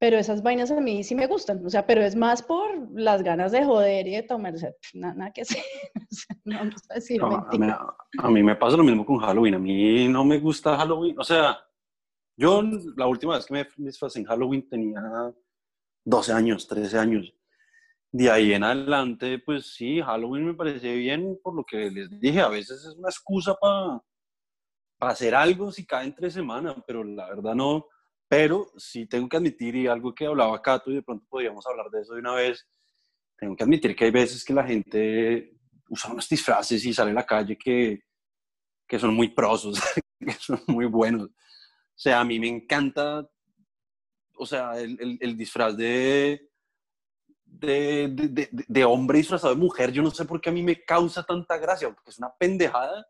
pero 0.00 0.16
esas 0.16 0.42
vainas 0.42 0.70
a 0.70 0.80
mí 0.80 1.04
sí 1.04 1.14
me 1.14 1.26
gustan, 1.26 1.64
o 1.64 1.68
sea, 1.68 1.86
pero 1.86 2.00
es 2.00 2.16
más 2.16 2.42
por 2.42 2.90
las 2.98 3.22
ganas 3.22 3.52
de 3.52 3.62
joder 3.62 4.08
y 4.08 4.16
de 4.16 4.22
tomar, 4.22 4.54
o 4.54 4.56
sea, 4.56 4.70
nada, 4.94 5.30
que 5.30 5.42
hacer, 5.42 5.62
no 6.44 6.56
vamos 6.56 6.82
a 6.88 6.94
decir 6.94 7.20
a, 7.22 8.30
mí, 8.30 8.42
me 8.42 8.56
pasa 8.56 8.78
lo 8.78 8.82
mismo 8.82 9.04
con 9.04 9.18
Halloween, 9.18 9.54
a 9.54 9.58
mí 9.58 10.08
no 10.08 10.24
me 10.24 10.38
gusta 10.38 10.78
Halloween, 10.78 11.18
o 11.18 11.22
sea, 11.22 11.58
yo 12.34 12.62
la 12.96 13.06
última 13.06 13.36
vez 13.36 13.44
que 13.44 13.52
me 13.52 13.68
disfrazé 13.76 14.20
en 14.20 14.24
Halloween 14.24 14.66
tenía 14.66 15.02
12 16.06 16.32
años, 16.32 16.66
13 16.66 16.98
años, 16.98 17.34
de 18.10 18.30
ahí 18.30 18.54
en 18.54 18.64
adelante, 18.64 19.38
pues 19.38 19.74
sí, 19.74 20.00
Halloween 20.00 20.46
me 20.46 20.54
parece 20.54 20.96
bien, 20.96 21.38
por 21.42 21.54
lo 21.54 21.62
que 21.62 21.90
les 21.90 22.08
dije, 22.18 22.40
a 22.40 22.48
veces 22.48 22.86
es 22.86 22.96
una 22.96 23.10
excusa 23.10 23.54
para 23.60 24.00
hacer 25.00 25.34
algo 25.34 25.70
si 25.70 25.84
cae 25.84 26.06
entre 26.06 26.30
semana, 26.30 26.74
pero 26.86 27.04
la 27.04 27.28
verdad 27.28 27.54
no. 27.54 27.86
Pero 28.30 28.70
sí 28.76 29.06
tengo 29.06 29.28
que 29.28 29.38
admitir, 29.38 29.74
y 29.74 29.88
algo 29.88 30.14
que 30.14 30.24
hablaba 30.24 30.62
Cato, 30.62 30.88
y 30.92 30.94
de 30.94 31.02
pronto 31.02 31.26
podríamos 31.28 31.66
hablar 31.66 31.90
de 31.90 32.02
eso 32.02 32.14
de 32.14 32.20
una 32.20 32.34
vez, 32.34 32.64
tengo 33.36 33.56
que 33.56 33.64
admitir 33.64 33.96
que 33.96 34.04
hay 34.04 34.12
veces 34.12 34.44
que 34.44 34.54
la 34.54 34.62
gente 34.62 35.56
usa 35.88 36.12
unos 36.12 36.28
disfraces 36.28 36.84
y 36.84 36.94
sale 36.94 37.10
a 37.10 37.14
la 37.14 37.26
calle 37.26 37.58
que, 37.58 38.04
que 38.86 39.00
son 39.00 39.14
muy 39.14 39.30
prosos, 39.30 39.80
que 40.20 40.30
son 40.34 40.62
muy 40.68 40.86
buenos. 40.86 41.24
O 41.24 41.96
sea, 41.96 42.20
a 42.20 42.24
mí 42.24 42.38
me 42.38 42.46
encanta, 42.46 43.28
o 44.36 44.46
sea, 44.46 44.78
el, 44.78 45.18
el 45.20 45.36
disfraz 45.36 45.76
de, 45.76 46.50
de, 47.44 48.48
de, 48.68 48.84
hombre 48.84 49.18
disfrazado 49.18 49.56
de 49.56 49.60
mujer, 49.60 49.90
yo 49.90 50.04
no 50.04 50.12
sé 50.12 50.24
por 50.24 50.40
qué 50.40 50.50
a 50.50 50.52
mí 50.52 50.62
me 50.62 50.84
causa 50.84 51.24
tanta 51.24 51.58
gracia, 51.58 51.92
porque 51.92 52.10
es 52.10 52.18
una 52.18 52.32
pendejada, 52.38 53.04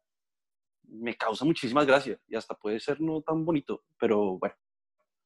me 0.84 1.14
causa 1.14 1.44
muchísimas 1.44 1.84
gracias 1.84 2.18
y 2.26 2.36
hasta 2.36 2.54
puede 2.54 2.80
ser 2.80 3.02
no 3.02 3.20
tan 3.20 3.44
bonito, 3.44 3.84
pero 3.98 4.38
bueno, 4.38 4.54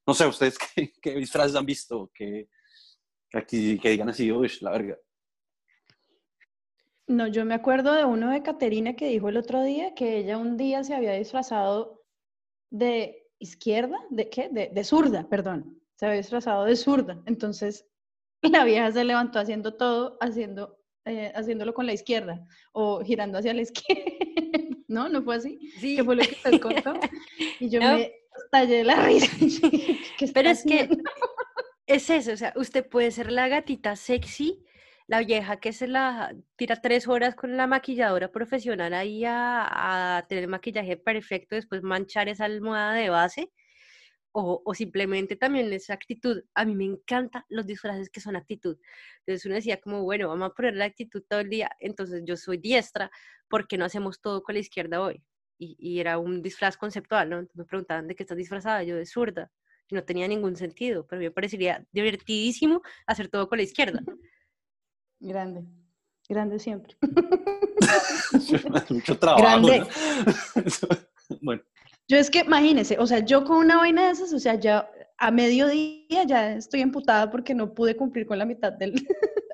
no 0.06 0.14
sé, 0.14 0.26
ustedes 0.26 0.58
qué, 1.02 1.14
disfraces 1.14 1.56
han 1.56 1.66
visto, 1.66 2.10
que, 2.14 2.48
aquí, 3.32 3.78
que 3.78 3.90
digan 3.90 4.08
así, 4.08 4.30
uy, 4.30 4.50
la 4.60 4.70
verga. 4.70 4.98
No, 7.06 7.26
yo 7.26 7.44
me 7.44 7.54
acuerdo 7.54 7.92
de 7.92 8.04
uno 8.04 8.30
de 8.30 8.42
Caterina 8.42 8.96
que 8.96 9.08
dijo 9.08 9.28
el 9.28 9.36
otro 9.36 9.62
día 9.62 9.94
que 9.94 10.16
ella 10.16 10.38
un 10.38 10.56
día 10.56 10.84
se 10.84 10.94
había 10.94 11.12
disfrazado 11.12 12.02
de 12.70 13.28
izquierda, 13.38 13.98
¿de 14.08 14.30
qué? 14.30 14.48
De, 14.50 14.70
de 14.72 14.84
zurda, 14.84 15.28
perdón. 15.28 15.80
Se 15.96 16.06
había 16.06 16.18
disfrazado 16.18 16.64
de 16.64 16.76
zurda. 16.76 17.22
Entonces 17.26 17.86
la 18.42 18.64
vieja 18.64 18.90
se 18.90 19.04
levantó 19.04 19.38
haciendo 19.38 19.74
todo, 19.74 20.16
haciendo, 20.20 20.78
eh, 21.04 21.30
haciéndolo 21.34 21.74
con 21.74 21.84
la 21.86 21.92
izquierda 21.92 22.46
o 22.72 23.04
girando 23.04 23.38
hacia 23.38 23.52
la 23.52 23.62
izquierda. 23.62 24.10
¿No? 24.88 25.08
¿No 25.08 25.22
fue 25.22 25.36
así? 25.36 25.58
Sí. 25.78 25.96
¿Qué 25.96 26.04
fue 26.04 26.16
lo 26.16 26.22
que 26.22 26.36
te 26.36 26.60
contó? 26.60 26.94
Y 27.60 27.68
yo 27.68 27.80
me 27.80 28.12
tallé 28.50 28.84
la 28.84 28.96
risa. 28.96 29.26
Pero 30.34 30.50
es 30.50 30.64
que 30.64 30.88
es 31.86 32.10
eso, 32.10 32.32
o 32.32 32.36
sea, 32.36 32.52
usted 32.56 32.88
puede 32.88 33.10
ser 33.10 33.30
la 33.30 33.48
gatita 33.48 33.96
sexy, 33.96 34.64
la 35.06 35.20
vieja 35.20 35.60
que 35.60 35.72
se 35.72 35.86
la 35.86 36.34
tira 36.56 36.80
tres 36.80 37.06
horas 37.08 37.34
con 37.34 37.56
la 37.56 37.66
maquilladora 37.66 38.30
profesional 38.30 38.94
ahí 38.94 39.24
a, 39.24 40.16
a 40.16 40.26
tener 40.26 40.44
el 40.44 40.50
maquillaje 40.50 40.96
perfecto, 40.96 41.56
después 41.56 41.82
manchar 41.82 42.28
esa 42.28 42.46
almohada 42.46 42.94
de 42.94 43.10
base 43.10 43.52
o, 44.36 44.74
simplemente 44.74 45.36
también 45.36 45.72
esa 45.72 45.94
actitud. 45.94 46.42
A 46.54 46.64
mí 46.64 46.74
me 46.74 46.84
encantan 46.84 47.44
los 47.48 47.66
disfraces 47.66 48.10
que 48.10 48.20
son 48.20 48.34
actitud. 48.34 48.76
Entonces 49.20 49.46
uno 49.46 49.54
decía 49.54 49.80
como, 49.80 50.02
bueno, 50.02 50.28
vamos 50.28 50.50
a 50.50 50.54
poner 50.54 50.74
la 50.74 50.86
actitud 50.86 51.22
todo 51.28 51.40
el 51.40 51.50
día. 51.50 51.70
Entonces 51.78 52.22
yo 52.26 52.36
soy 52.36 52.58
diestra, 52.58 53.10
¿por 53.48 53.68
qué 53.68 53.78
no 53.78 53.84
hacemos 53.84 54.20
todo 54.20 54.42
con 54.42 54.54
la 54.54 54.60
izquierda 54.60 55.00
hoy? 55.00 55.22
Y, 55.58 56.00
era 56.00 56.18
un 56.18 56.42
disfraz 56.42 56.76
conceptual, 56.76 57.30
¿no? 57.30 57.38
Entonces 57.38 57.56
me 57.56 57.64
preguntaban 57.64 58.08
de 58.08 58.14
qué 58.14 58.22
estás 58.22 58.36
disfrazada, 58.36 58.82
yo 58.82 58.96
de 58.96 59.06
zurda. 59.06 59.50
Y 59.88 59.94
no 59.94 60.02
tenía 60.02 60.26
ningún 60.26 60.56
sentido, 60.56 61.06
pero 61.06 61.20
me 61.20 61.30
parecería 61.30 61.86
divertidísimo 61.92 62.82
hacer 63.06 63.28
todo 63.28 63.48
con 63.48 63.58
la 63.58 63.64
izquierda. 63.64 64.00
Grande, 65.20 65.64
grande 66.28 66.58
siempre. 66.58 66.96
Mucho 68.90 69.18
trabajo. 69.18 69.42
Grande. 69.42 69.86
bueno. 71.40 71.62
Yo 72.08 72.18
es 72.18 72.28
que, 72.28 72.40
imagínese, 72.40 72.98
o 72.98 73.06
sea, 73.06 73.20
yo 73.20 73.44
con 73.44 73.56
una 73.56 73.78
vaina 73.78 74.06
de 74.06 74.12
esas, 74.12 74.32
o 74.34 74.38
sea, 74.38 74.56
ya 74.56 74.90
a 75.16 75.30
mediodía 75.30 76.24
ya 76.26 76.54
estoy 76.54 76.82
emputada 76.82 77.30
porque 77.30 77.54
no 77.54 77.72
pude 77.72 77.96
cumplir 77.96 78.26
con 78.26 78.38
la 78.38 78.44
mitad 78.44 78.72
del... 78.72 78.94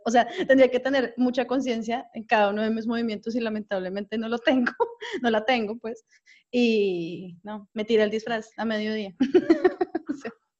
o 0.07 0.11
sea, 0.11 0.27
tendría 0.47 0.71
que 0.71 0.81
tener 0.81 1.15
mucha 1.17 1.47
conciencia 1.47 2.09
en 2.15 2.25
cada 2.25 2.51
uno 2.51 2.63
de 2.63 2.71
mis 2.71 2.87
movimientos 2.87 3.35
y 3.35 3.41
lamentablemente 3.41 4.19
no 4.19 4.29
lo 4.29 4.39
tengo, 4.39 4.73
no 5.23 5.31
la 5.31 5.45
tengo, 5.45 5.79
pues. 5.79 6.05
Y 6.51 7.39
no, 7.43 7.69
me 7.75 7.85
tiré 7.85 8.03
el 8.03 8.11
disfraz 8.11 8.51
a 8.57 8.65
mediodía. 8.65 9.15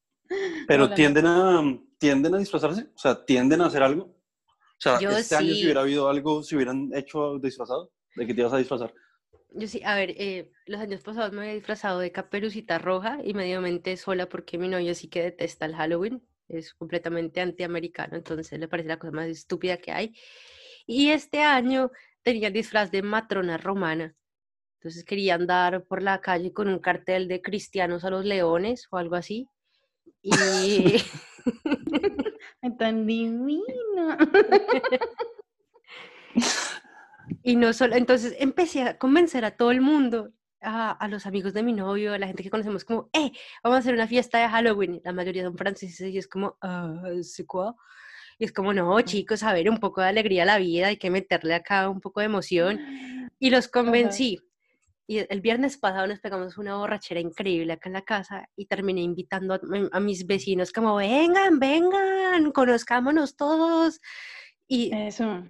Pero 0.69 0.95
tienden 0.95 1.27
a, 1.27 1.63
tienden 1.99 2.35
a 2.35 2.39
disfrazarse, 2.39 2.83
o 2.95 2.99
sea, 2.99 3.25
tienden 3.25 3.61
a 3.61 3.67
hacer 3.67 3.83
algo. 3.83 4.05
O 4.05 4.83
sea, 4.83 4.97
este 4.97 5.37
año 5.37 5.53
si 5.53 5.65
hubiera 5.65 5.83
habido 5.83 6.09
algo, 6.09 6.43
si 6.43 6.55
hubieran 6.55 6.91
hecho 6.95 7.39
disfrazado, 7.39 7.93
¿de 8.17 8.27
qué 8.27 8.33
te 8.33 8.41
ibas 8.41 8.53
a 8.53 8.59
disfrazar? 8.59 8.95
Yo 9.53 9.67
sí, 9.67 9.83
a 9.85 9.95
ver, 9.97 10.11
eh, 10.17 10.53
los 10.67 10.81
años 10.81 11.03
pasados 11.03 11.33
me 11.33 11.41
había 11.41 11.55
disfrazado 11.55 11.99
de 11.99 12.13
caperucita 12.13 12.79
roja 12.79 13.19
y 13.25 13.35
mente 13.35 13.97
sola 13.97 14.29
porque 14.29 14.59
mi 14.59 14.69
novio 14.69 14.95
sí 14.95 15.09
que 15.09 15.23
detesta 15.23 15.67
el 15.67 15.75
Halloween, 15.75 16.23
es 16.51 16.75
completamente 16.75 17.41
antiamericano, 17.41 18.17
entonces 18.17 18.59
le 18.59 18.69
parece 18.69 18.89
la 18.89 18.99
cosa 18.99 19.13
más 19.13 19.29
estúpida 19.29 19.77
que 19.77 19.93
hay. 19.93 20.15
Y 20.87 21.11
este 21.11 21.43
año 21.43 21.91
tenía 22.23 22.49
el 22.49 22.55
disfraz 22.55 22.91
de 22.91 23.03
matrona 23.03 23.57
romana, 23.57 24.15
entonces 24.79 25.05
quería 25.05 25.35
andar 25.35 25.85
por 25.85 26.03
la 26.03 26.21
calle 26.21 26.53
con 26.53 26.69
un 26.69 26.79
cartel 26.79 27.29
de 27.29 27.43
cristianos 27.43 28.05
a 28.05 28.11
los 28.11 28.25
leones 28.25 28.89
o 28.91 28.97
algo 28.97 29.17
así. 29.17 29.47
Y... 30.23 30.97
Tan 32.79 33.07
divina. 33.07 34.19
Y 37.43 37.57
no 37.57 37.73
solo, 37.73 37.97
entonces 37.97 38.35
empecé 38.39 38.83
a 38.83 38.99
convencer 38.99 39.45
a 39.45 39.57
todo 39.57 39.71
el 39.71 39.81
mundo, 39.81 40.33
a, 40.63 41.09
los 41.09 41.27
amigos 41.27 41.53
de 41.55 41.63
mi 41.63 41.73
novio, 41.73 42.13
a 42.13 42.19
la 42.19 42.27
gente 42.27 42.43
que 42.43 42.51
conocemos, 42.51 42.85
como, 42.85 43.11
eh, 43.13 43.33
vamos 43.63 43.77
a 43.77 43.79
hacer 43.81 43.95
una 43.95 44.07
fiesta 44.07 44.39
de 44.39 44.49
Halloween. 44.49 45.01
La 45.05 45.13
mayoría 45.13 45.45
son 45.45 45.57
franceses 45.57 46.13
y 46.13 46.19
es 46.19 46.29
como, 46.29 46.57
ah, 46.61 47.03
¿sí 47.23 47.45
Y 48.39 48.45
es 48.45 48.53
como, 48.53 48.73
no, 48.73 49.01
chicos, 49.03 49.43
a 49.43 49.53
ver, 49.53 49.71
un 49.71 49.79
poco 49.79 50.01
de 50.01 50.09
alegría 50.09 50.43
a 50.43 50.47
la 50.47 50.59
vida, 50.59 50.89
hay 50.89 50.97
que 50.97 51.11
meterle 51.11 51.55
acá 51.55 51.89
un 51.89 52.01
poco 52.01 52.21
de 52.21 52.27
emoción. 52.27 52.81
Y 53.39 53.51
los 53.51 53.69
convencí. 53.69 54.41
Y 55.07 55.27
el 55.29 55.41
viernes 55.41 55.77
pasado 55.77 56.07
nos 56.07 56.21
pegamos 56.21 56.57
una 56.57 56.77
borrachera 56.77 57.19
increíble 57.19 57.73
acá 57.73 57.89
en 57.89 57.95
la 57.95 58.03
casa 58.03 58.49
y 58.55 58.67
terminé 58.67 59.01
invitando 59.01 59.55
a, 59.55 59.61
a 59.91 59.99
mis 59.99 60.25
vecinos 60.25 60.73
como, 60.73 60.97
vengan, 60.97 61.59
vengan, 61.59 62.53
conozcámonos 62.53 63.37
todos. 63.37 64.01
Y 64.69 64.95
Eso. 64.95 65.45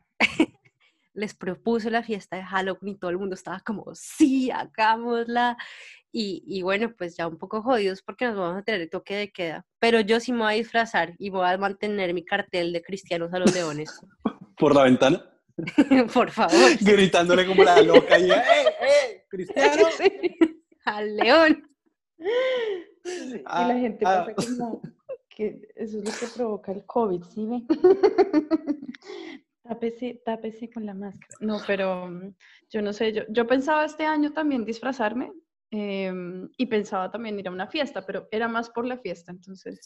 Les 1.20 1.34
propuso 1.34 1.90
la 1.90 2.02
fiesta 2.02 2.36
de 2.36 2.44
Halloween 2.44 2.94
y 2.94 2.98
todo 2.98 3.10
el 3.10 3.18
mundo 3.18 3.34
estaba 3.34 3.60
como, 3.60 3.94
sí, 3.94 4.50
hagámosla. 4.50 5.56
Y, 6.12 6.42
y, 6.46 6.62
bueno, 6.62 6.92
pues 6.96 7.16
ya 7.16 7.28
un 7.28 7.38
poco 7.38 7.62
jodidos 7.62 8.02
porque 8.02 8.24
nos 8.24 8.36
vamos 8.36 8.58
a 8.58 8.64
tener 8.64 8.80
el 8.80 8.90
toque 8.90 9.14
de 9.14 9.30
queda. 9.30 9.64
Pero 9.78 10.00
yo 10.00 10.18
sí 10.18 10.32
me 10.32 10.40
voy 10.40 10.54
a 10.54 10.56
disfrazar 10.56 11.14
y 11.18 11.30
voy 11.30 11.46
a 11.46 11.56
mantener 11.56 12.12
mi 12.14 12.24
cartel 12.24 12.72
de 12.72 12.82
cristianos 12.82 13.32
a 13.32 13.38
los 13.38 13.54
leones. 13.54 14.00
¿Por 14.56 14.74
la 14.74 14.84
ventana? 14.84 15.24
Por 16.14 16.30
favor. 16.30 16.70
Gritándole 16.80 17.46
como 17.46 17.62
la 17.62 17.80
loca 17.82 18.18
y, 18.18 18.30
¡eh, 18.30 18.34
eh, 18.34 19.24
cristiano! 19.28 19.86
Al 20.86 21.16
león. 21.16 21.62
y 23.04 23.28
la 23.28 23.42
ah, 23.44 23.74
gente 23.74 24.04
ah. 24.06 24.26
como 24.34 24.82
que 25.28 25.68
eso 25.76 25.98
es 25.98 26.04
lo 26.04 26.10
que 26.18 26.34
provoca 26.34 26.72
el 26.72 26.84
COVID, 26.86 27.22
¿sí 27.24 27.46
ven? 27.46 27.66
Tápese, 29.70 30.20
tápese 30.24 30.68
con 30.68 30.84
la 30.84 30.94
máscara. 30.94 31.32
No, 31.38 31.58
pero 31.64 32.08
mm, 32.08 32.34
yo 32.70 32.82
no 32.82 32.92
sé, 32.92 33.12
yo, 33.12 33.22
yo 33.28 33.46
pensaba 33.46 33.84
este 33.84 34.04
año 34.04 34.32
también 34.32 34.64
disfrazarme 34.64 35.30
em, 35.70 36.48
y 36.56 36.66
pensaba 36.66 37.08
también 37.08 37.38
ir 37.38 37.46
a 37.46 37.52
una 37.52 37.68
fiesta, 37.68 38.04
pero 38.04 38.26
era 38.32 38.48
más 38.48 38.68
por 38.70 38.84
la 38.84 38.98
fiesta, 38.98 39.30
entonces 39.30 39.78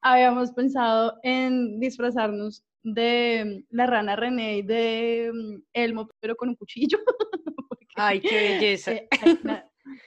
habíamos 0.00 0.52
pensado 0.52 1.18
en 1.24 1.80
disfrazarnos 1.80 2.62
de 2.84 3.44
mm, 3.44 3.76
la 3.76 3.86
rana 3.86 4.14
René 4.14 4.58
y 4.58 4.62
de 4.62 5.32
mm, 5.34 5.62
Elmo, 5.72 6.08
pero 6.20 6.36
con 6.36 6.50
un 6.50 6.54
cuchillo. 6.54 6.98
Ay, 7.96 8.20
qué 8.20 8.36
belleza. 8.36 8.92
Eh, 8.92 9.08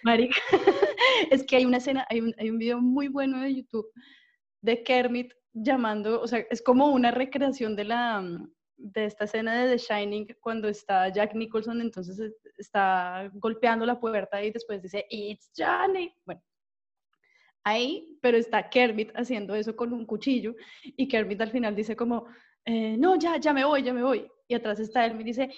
marica, 0.02 0.38
es 1.30 1.44
que 1.44 1.58
hay 1.58 1.66
una 1.66 1.80
escena, 1.80 2.08
hay 2.10 2.22
un, 2.22 2.34
hay 2.38 2.50
un 2.50 2.58
video 2.58 2.80
muy 2.80 3.10
bueno 3.10 3.42
de 3.42 3.54
YouTube 3.54 3.92
de 4.62 4.82
Kermit 4.82 5.34
llamando, 5.52 6.22
o 6.22 6.28
sea, 6.28 6.40
es 6.50 6.62
como 6.62 6.88
una 6.88 7.12
recreación 7.12 7.76
de 7.76 7.84
la, 7.84 8.24
de 8.78 9.06
esta 9.06 9.26
escena 9.26 9.64
de 9.64 9.76
The 9.76 9.84
Shining 9.84 10.28
cuando 10.40 10.68
está 10.68 11.10
Jack 11.10 11.34
Nicholson, 11.34 11.82
entonces 11.82 12.34
está 12.58 13.30
golpeando 13.34 13.86
la 13.86 14.00
puerta 14.00 14.44
y 14.44 14.52
después 14.52 14.82
dice, 14.82 15.06
It's 15.10 15.52
Johnny. 15.56 16.14
Bueno, 16.26 16.42
ahí, 17.64 18.18
pero 18.22 18.38
está 18.38 18.70
Kermit 18.70 19.12
haciendo 19.16 19.56
eso 19.56 19.76
con 19.76 19.94
un 19.94 20.06
cuchillo 20.06 20.56
y 20.84 21.08
Kermit 21.08 21.42
al 21.42 21.52
final 21.52 21.76
dice 21.76 21.96
como, 21.96 22.28
eh, 22.66 22.96
no, 22.98 23.18
ya, 23.18 23.38
ya 23.38 23.54
me 23.54 23.66
voy, 23.66 23.84
ya 23.84 23.94
me 23.94 24.04
voy. 24.04 24.30
Y 24.48 24.56
atrás 24.56 24.80
está 24.80 25.06
él 25.06 25.20
y 25.20 25.24
dice, 25.24 25.50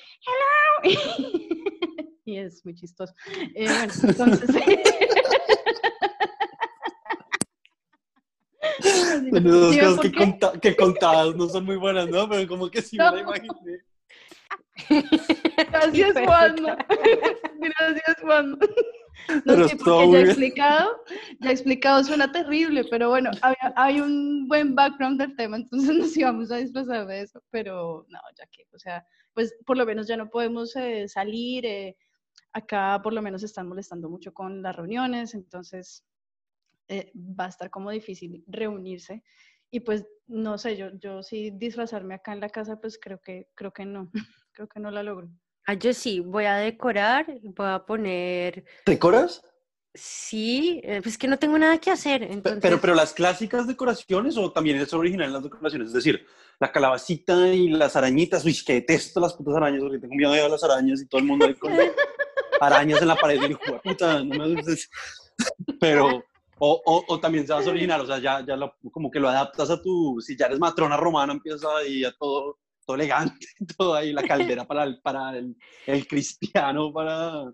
hello. 0.83 0.95
y 2.25 2.37
es 2.37 2.63
muy 2.63 2.75
chistoso. 2.75 3.13
Eh, 3.55 3.65
bueno, 3.65 3.93
entonces... 4.03 4.49
Dos 9.31 9.77
cosas 9.77 9.99
que, 9.99 10.59
que, 10.61 10.75
contadas 10.75 11.35
no 11.35 11.47
son 11.49 11.65
muy 11.65 11.75
buenas, 11.75 12.07
¿no? 12.09 12.27
Pero 12.29 12.47
como 12.47 12.69
que 12.69 12.81
sí 12.81 12.97
me 12.97 13.03
la 13.03 13.21
imaginé. 13.21 13.83
Gracias, 15.71 16.13
Juan. 16.25 16.55
Gracias, 17.59 18.21
Juan. 18.21 18.51
No 18.51 19.41
Pero 19.45 19.67
sé, 19.67 19.75
porque 19.75 20.05
muy 20.05 20.13
ya 20.13 20.21
explicado, 20.21 21.03
ya 21.41 21.49
he 21.49 21.53
explicado, 21.53 22.03
suena 22.03 22.31
terrible, 22.31 22.85
pero 22.89 23.09
bueno, 23.09 23.31
había- 23.41 23.73
hay 23.75 23.99
un 23.99 24.47
buen 24.47 24.75
background 24.75 25.19
del 25.19 25.35
tema, 25.35 25.57
entonces 25.57 25.89
nos 25.97 26.15
íbamos 26.15 26.51
a 26.51 26.57
disfrazar 26.57 27.07
de 27.07 27.21
eso, 27.21 27.41
pero 27.49 28.05
no, 28.09 28.19
ya 28.37 28.45
que, 28.51 28.67
o 28.73 28.79
sea, 28.79 29.05
pues 29.33 29.55
por 29.65 29.75
lo 29.75 29.85
menos 29.85 30.07
ya 30.07 30.17
no 30.17 30.29
podemos 30.29 30.75
eh, 30.75 31.07
salir, 31.07 31.65
eh, 31.65 31.97
acá 32.53 33.01
por 33.03 33.11
lo 33.11 33.21
menos 33.21 33.43
están 33.43 33.67
molestando 33.67 34.07
mucho 34.07 34.33
con 34.33 34.61
las 34.61 34.75
reuniones, 34.75 35.33
entonces 35.33 36.05
eh, 36.87 37.11
va 37.15 37.45
a 37.45 37.49
estar 37.49 37.69
como 37.69 37.91
difícil 37.91 38.43
reunirse 38.47 39.23
y 39.69 39.81
pues 39.81 40.05
no 40.27 40.57
sé, 40.57 40.77
yo, 40.77 40.89
yo 40.99 41.23
sí 41.23 41.51
disfrazarme 41.51 42.15
acá 42.15 42.33
en 42.33 42.39
la 42.39 42.49
casa, 42.49 42.79
pues 42.79 42.99
creo 43.01 43.19
que, 43.21 43.49
creo 43.55 43.71
que 43.71 43.85
no, 43.85 44.11
creo 44.53 44.67
que 44.67 44.79
no 44.79 44.91
la 44.91 45.03
logro. 45.03 45.29
Ah, 45.65 45.73
yo 45.73 45.93
sí, 45.93 46.21
voy 46.21 46.45
a 46.45 46.55
decorar, 46.55 47.25
voy 47.43 47.67
a 47.67 47.85
poner, 47.85 48.63
¿Decoras? 48.85 49.41
sí, 49.93 50.79
eh, 50.83 51.01
pues 51.01 51.17
que 51.17 51.27
no 51.27 51.37
tengo 51.37 51.57
nada 51.57 51.77
que 51.79 51.91
hacer, 51.91 52.23
entonces, 52.23 52.61
Pero, 52.61 52.79
pero 52.79 52.95
las 52.95 53.13
clásicas 53.13 53.67
decoraciones 53.67 54.37
o 54.37 54.51
también 54.51 54.77
es 54.77 54.93
original 54.93 55.27
en 55.27 55.33
las 55.33 55.43
decoraciones, 55.43 55.87
es 55.87 55.93
decir, 55.93 56.25
la 56.59 56.71
calabacita 56.71 57.47
y 57.49 57.69
las 57.69 57.95
arañitas, 57.95 58.45
uy, 58.45 58.55
que 58.65 58.73
detesto 58.73 59.19
las 59.19 59.33
putas 59.33 59.55
arañas, 59.55 59.81
porque 59.81 59.99
tengo 59.99 60.15
miedo 60.15 60.31
de 60.31 60.47
las 60.47 60.63
arañas 60.63 61.01
y 61.01 61.07
todo 61.07 61.19
el 61.19 61.27
mundo 61.27 61.45
ahí 61.45 61.55
con 61.55 61.73
arañas 62.61 63.01
en 63.01 63.07
la 63.07 63.15
pared 63.15 63.41
y 63.41 63.55
puta, 63.83 64.23
no 64.23 64.35
me 64.35 64.59
haces-". 64.61 64.89
Pero, 65.79 66.23
o, 66.59 66.81
o, 66.85 67.05
o 67.07 67.19
también 67.19 67.45
se 67.45 67.53
vas 67.53 67.67
original, 67.67 68.01
o 68.01 68.05
sea, 68.05 68.19
ya, 68.19 68.43
ya 68.45 68.55
lo- 68.55 68.75
como 68.91 69.11
que 69.11 69.19
lo 69.19 69.29
adaptas 69.29 69.69
a 69.69 69.81
tu, 69.81 70.19
si 70.21 70.35
ya 70.37 70.47
eres 70.47 70.59
matrona 70.59 70.97
romana, 70.97 71.33
empiezas 71.33 71.65
ahí 71.65 72.03
a 72.03 72.11
todo, 72.13 72.57
todo 72.85 72.95
elegante, 72.95 73.45
todo 73.77 73.95
ahí, 73.95 74.13
la 74.13 74.23
caldera 74.23 74.65
para 74.65 74.83
el, 74.83 74.99
para 75.01 75.37
el, 75.37 75.55
el 75.85 76.07
cristiano, 76.07 76.91
para, 76.93 77.51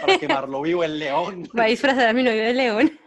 para 0.00 0.18
quemarlo 0.18 0.62
vivo, 0.62 0.84
el 0.84 0.98
león. 0.98 1.42
voy 1.52 1.64
a 1.64 1.68
disfrazar 1.68 2.08
a 2.08 2.12
mi 2.12 2.22
novio 2.22 2.44
de 2.44 2.54
león. 2.54 2.98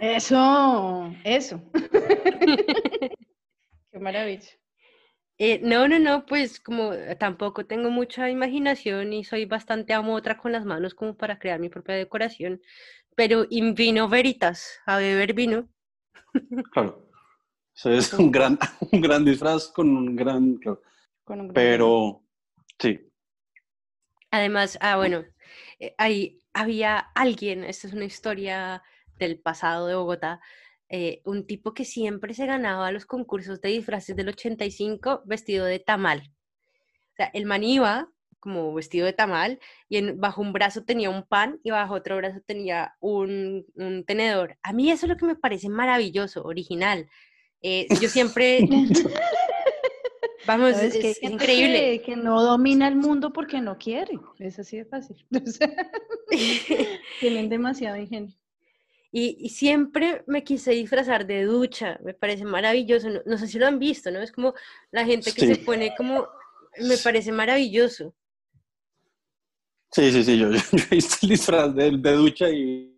Eso, 0.00 1.12
eso. 1.24 1.60
Qué 3.92 3.98
maravilla. 3.98 4.48
Eh, 5.38 5.58
no, 5.62 5.88
no, 5.88 5.98
no, 5.98 6.26
pues 6.26 6.60
como 6.60 6.92
tampoco 7.18 7.64
tengo 7.64 7.88
mucha 7.90 8.28
imaginación 8.28 9.14
y 9.14 9.24
soy 9.24 9.46
bastante 9.46 9.94
amotra 9.94 10.36
con 10.36 10.52
las 10.52 10.66
manos 10.66 10.94
como 10.94 11.16
para 11.16 11.38
crear 11.38 11.58
mi 11.58 11.70
propia 11.70 11.94
decoración, 11.94 12.60
pero 13.14 13.46
in 13.50 13.74
vino 13.74 14.08
veritas, 14.08 14.78
a 14.86 14.98
beber 14.98 15.34
vino. 15.34 15.68
Claro. 16.72 17.10
Eso 17.74 17.90
es 17.90 18.12
un 18.12 18.30
gran, 18.30 18.58
un 18.92 19.00
gran 19.00 19.24
disfraz 19.24 19.68
con 19.68 19.96
un 19.96 20.14
gran... 20.16 20.56
claro. 20.56 20.82
Con 21.24 21.40
un 21.40 21.48
gran 21.48 21.54
Pero, 21.54 22.22
sí. 22.78 23.10
Además, 24.30 24.78
ah, 24.80 24.96
bueno, 24.96 25.24
eh, 25.78 25.94
ahí 25.98 26.40
había 26.52 26.98
alguien, 26.98 27.64
esta 27.64 27.88
es 27.88 27.94
una 27.94 28.04
historia 28.04 28.82
del 29.18 29.40
pasado 29.40 29.86
de 29.86 29.94
Bogotá, 29.94 30.40
eh, 30.88 31.22
un 31.24 31.46
tipo 31.46 31.72
que 31.72 31.84
siempre 31.84 32.34
se 32.34 32.46
ganaba 32.46 32.90
los 32.92 33.06
concursos 33.06 33.60
de 33.60 33.70
disfraces 33.70 34.16
del 34.16 34.28
85 34.28 35.22
vestido 35.24 35.64
de 35.64 35.78
tamal. 35.78 36.32
O 37.12 37.16
sea, 37.16 37.30
el 37.32 37.46
man 37.46 37.62
iba 37.62 38.10
como 38.40 38.74
vestido 38.74 39.06
de 39.06 39.12
tamal 39.12 39.58
y 39.88 39.98
en- 39.98 40.18
bajo 40.20 40.40
un 40.42 40.52
brazo 40.52 40.82
tenía 40.84 41.10
un 41.10 41.22
pan 41.22 41.60
y 41.62 41.70
bajo 41.70 41.94
otro 41.94 42.16
brazo 42.16 42.40
tenía 42.44 42.96
un, 43.00 43.66
un 43.74 44.04
tenedor. 44.04 44.56
A 44.62 44.72
mí 44.72 44.90
eso 44.90 45.06
es 45.06 45.10
lo 45.10 45.16
que 45.16 45.26
me 45.26 45.36
parece 45.36 45.68
maravilloso, 45.68 46.42
original. 46.44 47.08
Eh, 47.62 47.86
yo 48.00 48.08
siempre, 48.08 48.60
vamos, 50.46 50.72
¿Sabes 50.72 50.94
es, 50.94 51.18
gente 51.18 51.34
increíble. 51.34 52.00
Que, 52.00 52.02
que 52.06 52.16
no 52.16 52.42
domina 52.42 52.88
el 52.88 52.96
mundo 52.96 53.32
porque 53.32 53.60
no 53.60 53.76
quiere. 53.78 54.18
Es 54.38 54.58
así 54.58 54.78
de 54.78 54.84
fácil. 54.86 55.16
Tienen 57.20 57.48
demasiado 57.48 57.96
ingenio. 57.96 58.34
Y, 59.12 59.36
y 59.40 59.48
siempre 59.48 60.22
me 60.28 60.44
quise 60.44 60.70
disfrazar 60.70 61.26
de 61.26 61.42
ducha, 61.42 61.98
me 62.04 62.14
parece 62.14 62.44
maravilloso. 62.44 63.10
No, 63.10 63.20
no 63.26 63.38
sé 63.38 63.48
si 63.48 63.58
lo 63.58 63.66
han 63.66 63.80
visto, 63.80 64.10
¿no? 64.10 64.20
Es 64.20 64.30
como 64.30 64.54
la 64.92 65.04
gente 65.04 65.32
que 65.32 65.46
se 65.46 65.56
pone 65.56 65.94
como, 65.96 66.28
me 66.78 66.96
parece 66.96 67.32
maravilloso. 67.32 68.14
Sí, 69.92 70.12
sí, 70.12 70.22
sí, 70.24 70.38
yo, 70.38 70.50
yo, 70.50 70.58
yo 70.72 70.84
he 70.90 70.94
visto 70.94 71.16
el 71.22 71.28
disfraz 71.30 71.74
de, 71.74 71.90
de 71.96 72.12
ducha 72.12 72.48
y, 72.48 72.96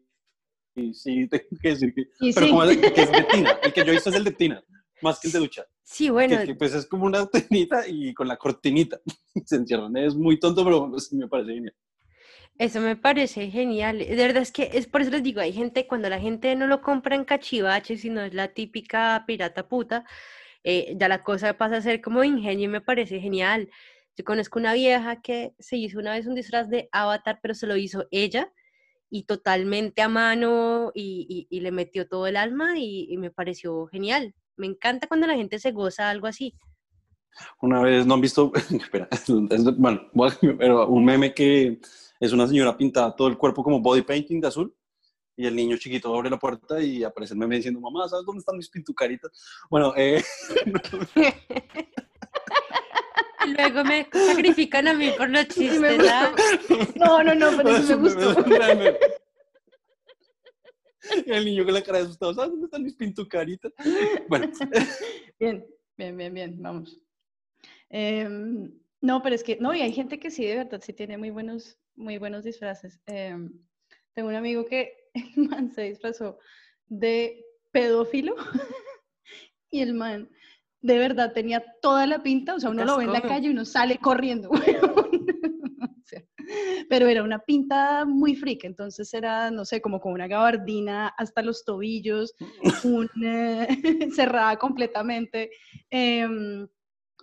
y 0.74 0.94
sí, 0.94 1.26
tengo 1.28 1.44
que 1.60 1.68
decir 1.70 1.94
que... 1.94 2.02
Y 2.20 2.32
pero 2.32 2.46
sí. 2.46 2.52
como 2.52 2.64
es, 2.64 2.76
que 2.76 3.02
es 3.02 3.12
de 3.12 3.24
tina, 3.24 3.58
el 3.62 3.72
que 3.72 3.84
yo 3.84 3.92
visto 3.92 4.10
es 4.10 4.16
el 4.16 4.24
de 4.24 4.32
tina, 4.32 4.62
más 5.00 5.18
que 5.20 5.28
el 5.28 5.32
de 5.32 5.38
ducha. 5.38 5.64
Sí, 5.82 6.10
bueno, 6.10 6.38
Que, 6.38 6.46
que, 6.46 6.54
pues 6.54 6.74
es 6.74 6.86
como 6.86 7.06
una 7.06 7.26
tinita 7.26 7.86
y 7.88 8.14
con 8.14 8.28
la 8.28 8.36
cortinita. 8.36 9.00
Se 9.46 9.56
encierran, 9.56 9.96
es 9.96 10.14
muy 10.14 10.38
tonto, 10.38 10.64
pero 10.64 10.80
bueno, 10.80 10.98
sí 10.98 11.16
me 11.16 11.28
parece 11.28 11.54
genial. 11.54 11.74
eso 12.58 12.80
me 12.80 12.96
parece 12.96 13.50
genial. 13.50 13.98
De 13.98 14.14
verdad 14.14 14.42
es 14.42 14.52
que 14.52 14.70
es 14.72 14.86
por 14.86 15.00
eso 15.02 15.10
les 15.10 15.22
digo, 15.22 15.40
hay 15.40 15.52
gente, 15.52 15.86
cuando 15.86 16.08
la 16.08 16.20
gente 16.20 16.54
no 16.56 16.66
lo 16.66 16.80
compra 16.82 17.16
en 17.16 17.24
cachivache, 17.24 17.96
sino 17.96 18.22
es 18.22 18.34
la 18.34 18.48
típica 18.48 19.24
pirata 19.26 19.68
puta, 19.68 20.04
eh, 20.64 20.94
ya 20.96 21.08
la 21.08 21.24
cosa 21.24 21.58
pasa 21.58 21.78
a 21.78 21.82
ser 21.82 22.00
como 22.00 22.22
ingenio 22.22 22.66
y 22.66 22.68
me 22.68 22.80
parece 22.80 23.20
genial. 23.20 23.68
Yo 24.16 24.24
conozco 24.24 24.58
una 24.58 24.74
vieja 24.74 25.22
que 25.22 25.54
se 25.58 25.76
hizo 25.76 25.98
una 25.98 26.12
vez 26.12 26.26
un 26.26 26.34
disfraz 26.34 26.68
de 26.68 26.88
avatar, 26.92 27.38
pero 27.42 27.54
se 27.54 27.66
lo 27.66 27.76
hizo 27.76 28.06
ella 28.10 28.52
y 29.08 29.24
totalmente 29.24 30.02
a 30.02 30.08
mano 30.08 30.90
y, 30.94 31.26
y- 31.50 31.56
y 31.56 31.60
le 31.60 31.70
metió 31.72 32.06
todo 32.08 32.26
el 32.26 32.36
alma 32.36 32.78
y, 32.78 33.06
y 33.10 33.16
me 33.16 33.30
pareció 33.30 33.86
genial. 33.86 34.34
Me 34.56 34.66
encanta 34.66 35.06
cuando 35.06 35.26
la 35.26 35.34
gente 35.36 35.58
se 35.58 35.72
goza 35.72 36.10
algo 36.10 36.26
así. 36.26 36.54
Una 37.62 37.80
vez, 37.80 38.04
¿no 38.06 38.14
han 38.14 38.20
visto? 38.20 38.52
Espera, 38.70 39.08
es- 39.10 39.26
bueno, 39.78 40.02
pero 40.58 40.86
un 40.88 41.04
meme 41.04 41.32
que 41.32 41.80
es 42.20 42.32
una 42.32 42.46
señora 42.46 42.76
pintada 42.76 43.16
todo 43.16 43.28
el 43.28 43.38
cuerpo 43.38 43.62
como 43.64 43.80
body 43.80 44.02
painting 44.02 44.40
de 44.40 44.48
azul 44.48 44.74
y 45.34 45.46
el 45.46 45.56
niño 45.56 45.78
chiquito 45.78 46.14
abre 46.14 46.28
la 46.28 46.38
puerta 46.38 46.82
y 46.82 47.02
aparece 47.02 47.32
el 47.32 47.40
meme 47.40 47.56
diciendo, 47.56 47.80
mamá, 47.80 48.06
¿sabes 48.08 48.26
dónde 48.26 48.40
están 48.40 48.58
mis 48.58 48.68
pintucaritas? 48.68 49.30
Bueno, 49.70 49.94
eh, 49.96 50.22
luego 53.46 53.84
me 53.84 54.08
sacrifican 54.12 54.88
a 54.88 54.94
mí 54.94 55.10
por 55.16 55.30
los 55.30 55.48
chistes. 55.48 56.00
¿ah? 56.10 56.34
No, 56.96 57.22
no, 57.22 57.34
no, 57.34 57.56
pero 57.56 57.70
es 57.70 57.86
sí 57.86 57.94
me 57.94 58.02
gustó. 58.02 58.44
el 61.26 61.44
niño 61.44 61.64
con 61.64 61.74
la 61.74 61.82
cara 61.82 61.98
de 61.98 62.04
asustado, 62.04 62.34
¿sabes 62.34 62.50
dónde 62.50 62.66
están 62.66 62.82
mis 62.82 62.94
pintucaritas? 62.94 63.72
Bueno, 64.28 64.50
Bien, 65.38 65.66
bien, 65.96 66.16
bien, 66.16 66.34
bien, 66.34 66.62
vamos. 66.62 67.00
Em, 67.90 68.72
no, 69.00 69.22
pero 69.22 69.34
es 69.34 69.42
que, 69.42 69.56
no, 69.56 69.74
y 69.74 69.82
hay 69.82 69.92
gente 69.92 70.18
que 70.18 70.30
sí, 70.30 70.46
de 70.46 70.56
verdad, 70.56 70.80
sí 70.82 70.92
tiene 70.92 71.18
muy 71.18 71.30
buenos, 71.30 71.78
muy 71.94 72.18
buenos 72.18 72.44
disfraces. 72.44 73.00
Em, 73.06 73.52
tengo 74.14 74.28
un 74.28 74.34
amigo 74.34 74.64
que 74.64 75.10
el 75.36 75.48
man 75.48 75.70
se 75.72 75.82
disfrazó 75.82 76.38
de 76.86 77.44
pedófilo 77.72 78.36
y 79.70 79.80
el 79.80 79.94
man 79.94 80.30
de 80.82 80.98
verdad 80.98 81.32
tenía 81.32 81.64
toda 81.80 82.06
la 82.06 82.22
pinta, 82.22 82.54
o 82.54 82.60
sea, 82.60 82.70
uno 82.70 82.84
lo 82.84 82.96
ve 82.98 83.04
en 83.04 83.12
la 83.12 83.20
calle 83.28 83.46
y 83.46 83.50
uno 83.50 83.64
sale 83.64 83.98
corriendo. 83.98 84.50
weón. 84.50 85.26
O 85.80 86.04
sea, 86.04 86.22
pero 86.90 87.06
era 87.08 87.22
una 87.22 87.38
pinta 87.38 88.04
muy 88.04 88.34
freak, 88.34 88.64
entonces 88.64 89.14
era, 89.14 89.50
no 89.50 89.64
sé, 89.64 89.80
como 89.80 90.00
con 90.00 90.12
una 90.12 90.26
gabardina 90.26 91.08
hasta 91.16 91.40
los 91.42 91.64
tobillos, 91.64 92.34
un, 92.84 93.08
eh, 93.24 93.66
cerrada 94.14 94.56
completamente, 94.58 95.50
em, 95.90 96.66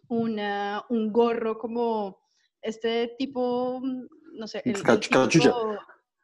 una, 0.08 0.84
un 0.90 1.12
gorro 1.12 1.58
como 1.58 2.18
este 2.62 3.16
tipo, 3.20 3.82
no 4.34 4.48
sé, 4.48 4.62
el, 4.66 4.76
el 4.76 5.00
típico- 5.00 5.78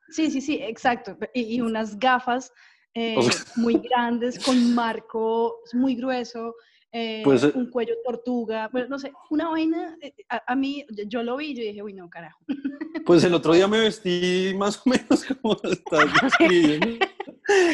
Sí, 0.10 0.30
sí, 0.32 0.40
sí, 0.40 0.60
exacto. 0.62 1.18
Y, 1.34 1.56
y 1.56 1.62
unas 1.62 1.98
gafas 2.00 2.52
eh, 2.94 3.16
muy 3.58 3.76
grandes 3.80 4.40
con 4.44 4.74
marco 4.74 5.58
muy 5.74 5.96
grueso, 5.96 6.56
eh, 6.98 7.22
Pues, 7.26 7.44
eh, 7.44 7.52
un 7.56 7.70
cuello 7.70 7.94
tortuga, 8.06 8.70
bueno, 8.72 8.88
no 8.88 8.98
sé, 9.00 9.12
una 9.30 9.50
vaina, 9.50 9.98
eh, 10.02 10.14
a, 10.30 10.42
a 10.54 10.56
mí, 10.56 10.86
yo- 10.90 11.04
yo 11.08 11.24
lo 11.24 11.36
vi 11.38 11.48
y 11.48 11.56
yo 11.56 11.64
dije, 11.64 11.84
uy, 11.84 11.94
no, 11.94 12.10
carajo. 12.10 12.40
Pues 13.06 13.24
el 13.24 13.34
otro 13.36 13.54
día 13.54 13.68
me 13.68 13.80
vestí 13.82 14.54
más 14.58 14.78
o 14.78 14.90
menos 14.90 15.26
como 15.42 15.58
estás 15.64 16.06
describiendo. 16.24 17.06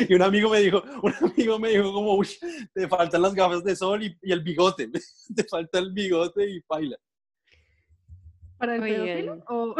Y 0.09 0.13
un 0.13 0.21
amigo 0.23 0.49
me 0.49 0.59
dijo, 0.59 0.83
un 1.03 1.13
amigo 1.21 1.57
me 1.59 1.69
dijo 1.69 1.93
como, 1.93 2.15
uy, 2.15 2.27
te 2.73 2.87
faltan 2.89 3.21
las 3.21 3.33
gafas 3.33 3.63
de 3.63 3.73
sol 3.75 4.03
y, 4.03 4.17
y 4.23 4.31
el 4.33 4.41
bigote. 4.41 4.89
Te 5.33 5.43
falta 5.45 5.79
el 5.79 5.93
bigote 5.93 6.49
y 6.49 6.59
paila. 6.61 6.97
¿Para 8.57 8.75
el 8.75 8.81
pedófilo? 8.81 9.43
O... 9.47 9.75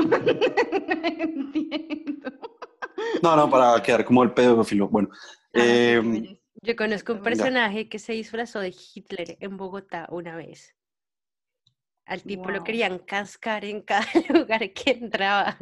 Entiendo. 1.17 2.31
No, 3.21 3.35
no, 3.35 3.49
para 3.49 3.81
quedar 3.83 4.05
como 4.05 4.23
el 4.23 4.31
pedófilo. 4.33 4.87
Bueno, 4.87 5.09
Ah, 5.53 5.59
em. 5.65 6.37
Yo 6.63 6.75
conozco 6.75 7.13
un 7.13 7.23
personaje 7.23 7.89
que 7.89 7.97
se 7.97 8.13
disfrazó 8.13 8.59
de 8.59 8.69
Hitler 8.69 9.35
en 9.39 9.57
Bogotá 9.57 10.07
una 10.11 10.35
vez. 10.35 10.75
Al 12.05 12.21
tipo 12.23 12.51
lo 12.51 12.59
Guau. 12.59 12.63
querían 12.63 12.99
cascar 12.99 13.65
en 13.65 13.81
cada 13.81 14.05
lugar 14.29 14.71
que 14.73 14.91
entraba. 14.91 15.57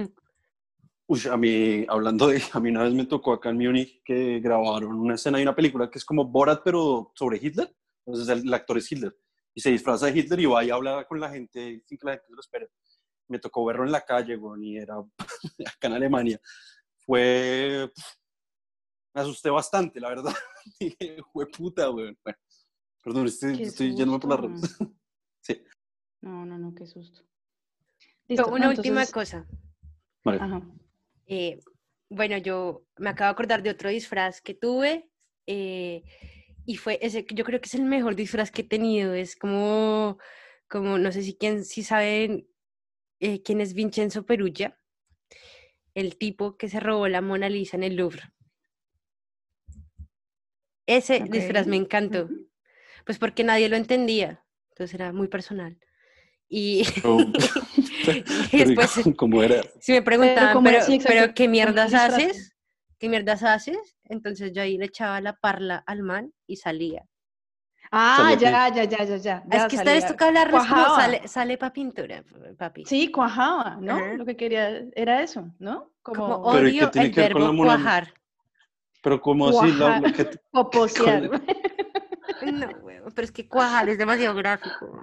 uy, 1.07 1.21
a 1.31 1.37
mí, 1.37 1.85
hablando 1.87 2.27
de, 2.27 2.41
a 2.51 2.59
mí 2.59 2.69
una 2.69 2.83
vez 2.83 2.93
me 2.93 3.05
tocó 3.05 3.31
acá 3.33 3.49
en 3.49 3.57
Múnich 3.57 4.01
que 4.03 4.39
grabaron 4.41 4.93
una 4.93 5.15
escena 5.15 5.37
de 5.37 5.43
una 5.43 5.55
película 5.55 5.89
que 5.89 5.99
es 5.99 6.05
como 6.05 6.25
Borat, 6.25 6.61
pero 6.65 7.13
sobre 7.15 7.39
Hitler. 7.41 7.73
Entonces 8.05 8.27
el, 8.29 8.47
el 8.47 8.53
actor 8.53 8.77
es 8.77 8.91
Hitler. 8.91 9.15
Y 9.53 9.61
se 9.61 9.71
disfraza 9.71 10.07
de 10.07 10.19
Hitler 10.19 10.39
y 10.41 10.45
va 10.47 10.63
y 10.65 10.69
habla 10.69 11.05
con 11.05 11.19
la 11.19 11.29
gente 11.29 11.81
sin 11.85 11.97
que 11.97 12.05
la 12.05 12.11
gente 12.13 12.27
lo 12.29 12.41
espere. 12.41 12.69
me 13.29 13.39
tocó 13.39 13.63
verlo 13.63 13.85
en 13.85 13.91
la 13.91 14.01
calle, 14.01 14.35
weón, 14.35 14.63
y 14.63 14.77
era 14.77 14.95
acá 15.65 15.87
en 15.87 15.93
Alemania. 15.93 16.41
Fue, 17.05 17.89
me 19.13 19.21
asusté 19.21 19.49
bastante, 19.49 19.99
la 19.99 20.09
verdad. 20.09 20.33
Dije, 20.79 21.17
fue 21.33 21.47
puta, 21.47 21.89
weón. 21.89 22.17
Bueno, 22.23 22.37
perdón, 23.03 23.25
estoy, 23.27 23.61
estoy 23.63 23.95
yéndome 23.95 24.19
por 24.19 24.29
las 24.31 24.39
redes. 24.39 24.61
susto. 24.61 24.93
sí, 25.41 25.63
No, 26.21 26.45
no, 26.45 26.57
no, 26.57 26.73
qué 26.75 26.85
susto. 26.85 27.21
Listo, 28.27 28.47
una 28.47 28.69
última 28.69 29.01
entonces- 29.03 29.13
cosa. 29.13 29.47
vale. 30.23 30.39
Ajá. 30.41 30.61
Eh, 31.25 31.59
bueno, 32.09 32.37
yo 32.37 32.85
me 32.97 33.09
acabo 33.09 33.27
de 33.27 33.31
acordar 33.31 33.63
de 33.63 33.69
otro 33.69 33.89
disfraz 33.89 34.41
que 34.41 34.53
tuve 34.55 35.09
eh, 35.47 36.03
y 36.65 36.75
fue 36.77 36.97
ese, 37.01 37.25
que 37.25 37.35
yo 37.35 37.43
creo 37.43 37.59
que 37.61 37.67
es 37.67 37.73
el 37.75 37.83
mejor 37.85 38.15
disfraz 38.15 38.51
que 38.51 38.61
he 38.61 38.67
tenido. 38.67 39.13
Es 39.13 39.35
como, 39.35 40.17
como 40.67 40.97
no 40.97 41.11
sé 41.11 41.23
si, 41.23 41.35
quién, 41.37 41.65
si 41.65 41.83
saben 41.83 42.47
eh, 43.19 43.41
quién 43.43 43.61
es 43.61 43.73
Vincenzo 43.73 44.25
Perugia, 44.25 44.79
el 45.95 46.17
tipo 46.17 46.57
que 46.57 46.69
se 46.69 46.79
robó 46.79 47.07
la 47.07 47.21
Mona 47.21 47.49
Lisa 47.49 47.77
en 47.77 47.83
el 47.83 47.95
Louvre. 47.95 48.23
Ese 50.89 51.19
disfraz 51.19 51.67
me 51.67 51.75
encantó, 51.75 52.27
pues 53.05 53.19
porque 53.19 53.43
nadie 53.43 53.69
lo 53.69 53.75
entendía, 53.75 54.43
entonces 54.69 54.95
era 54.95 55.13
muy 55.13 55.27
personal. 55.27 55.77
Y, 56.49 56.83
Pero- 58.05 58.25
y 58.51 58.57
después 58.57 58.99
¿Cómo 59.15 59.43
era? 59.43 59.61
si 59.79 59.91
me 59.91 60.01
preguntaban, 60.01 60.55
¿cómo 60.55 60.69
pero, 61.05 61.33
¿qué 61.35 61.43
¿cómo 61.43 61.51
mierdas 61.51 61.93
haces? 61.93 62.55
¿Qué 62.97 63.07
mierdas 63.07 63.43
haces? 63.43 63.77
Entonces 64.05 64.51
yo 64.51 64.63
ahí 64.63 64.77
le 64.79 64.85
echaba 64.85 65.21
la 65.21 65.33
parla 65.33 65.83
al 65.85 66.01
man 66.01 66.33
y 66.47 66.55
salía. 66.55 67.05
Ah, 67.91 68.35
ya, 68.39 68.69
ya, 68.73 68.83
ya, 68.85 69.03
ya, 69.03 69.17
ya. 69.17 69.43
Ah, 69.49 69.55
es 69.55 69.61
ya 69.61 69.67
que 69.67 69.75
esta 69.75 69.93
vez 69.93 70.05
toca 70.07 70.31
Cuajaba. 70.51 70.95
sale, 70.95 71.27
sale 71.27 71.57
pa' 71.57 71.71
pintura, 71.71 72.23
papi. 72.57 72.85
Sí, 72.85 73.11
cuajaba, 73.11 73.77
¿no? 73.79 73.99
Lo 74.17 74.25
que 74.25 74.35
quería 74.35 74.85
era 74.95 75.21
eso, 75.21 75.51
¿no? 75.59 75.91
Como 76.01 76.41
Pero, 76.51 76.67
¿y 76.67 76.73
qué 76.73 76.85
odio 76.85 77.01
el 77.01 77.11
verbo 77.13 77.55
cuajar. 77.57 78.13
Pero 79.01 79.21
¿cómo 79.21 79.49
así? 79.49 79.71
La- 79.73 80.01
que 80.15 80.25
te- 80.25 80.39
Poposear. 80.51 81.29
No, 82.45 82.67
huevo, 82.83 83.09
pero 83.13 83.25
es 83.25 83.31
que 83.33 83.49
cuajar 83.49 83.89
es 83.89 83.97
demasiado 83.97 84.33
gráfico. 84.35 85.01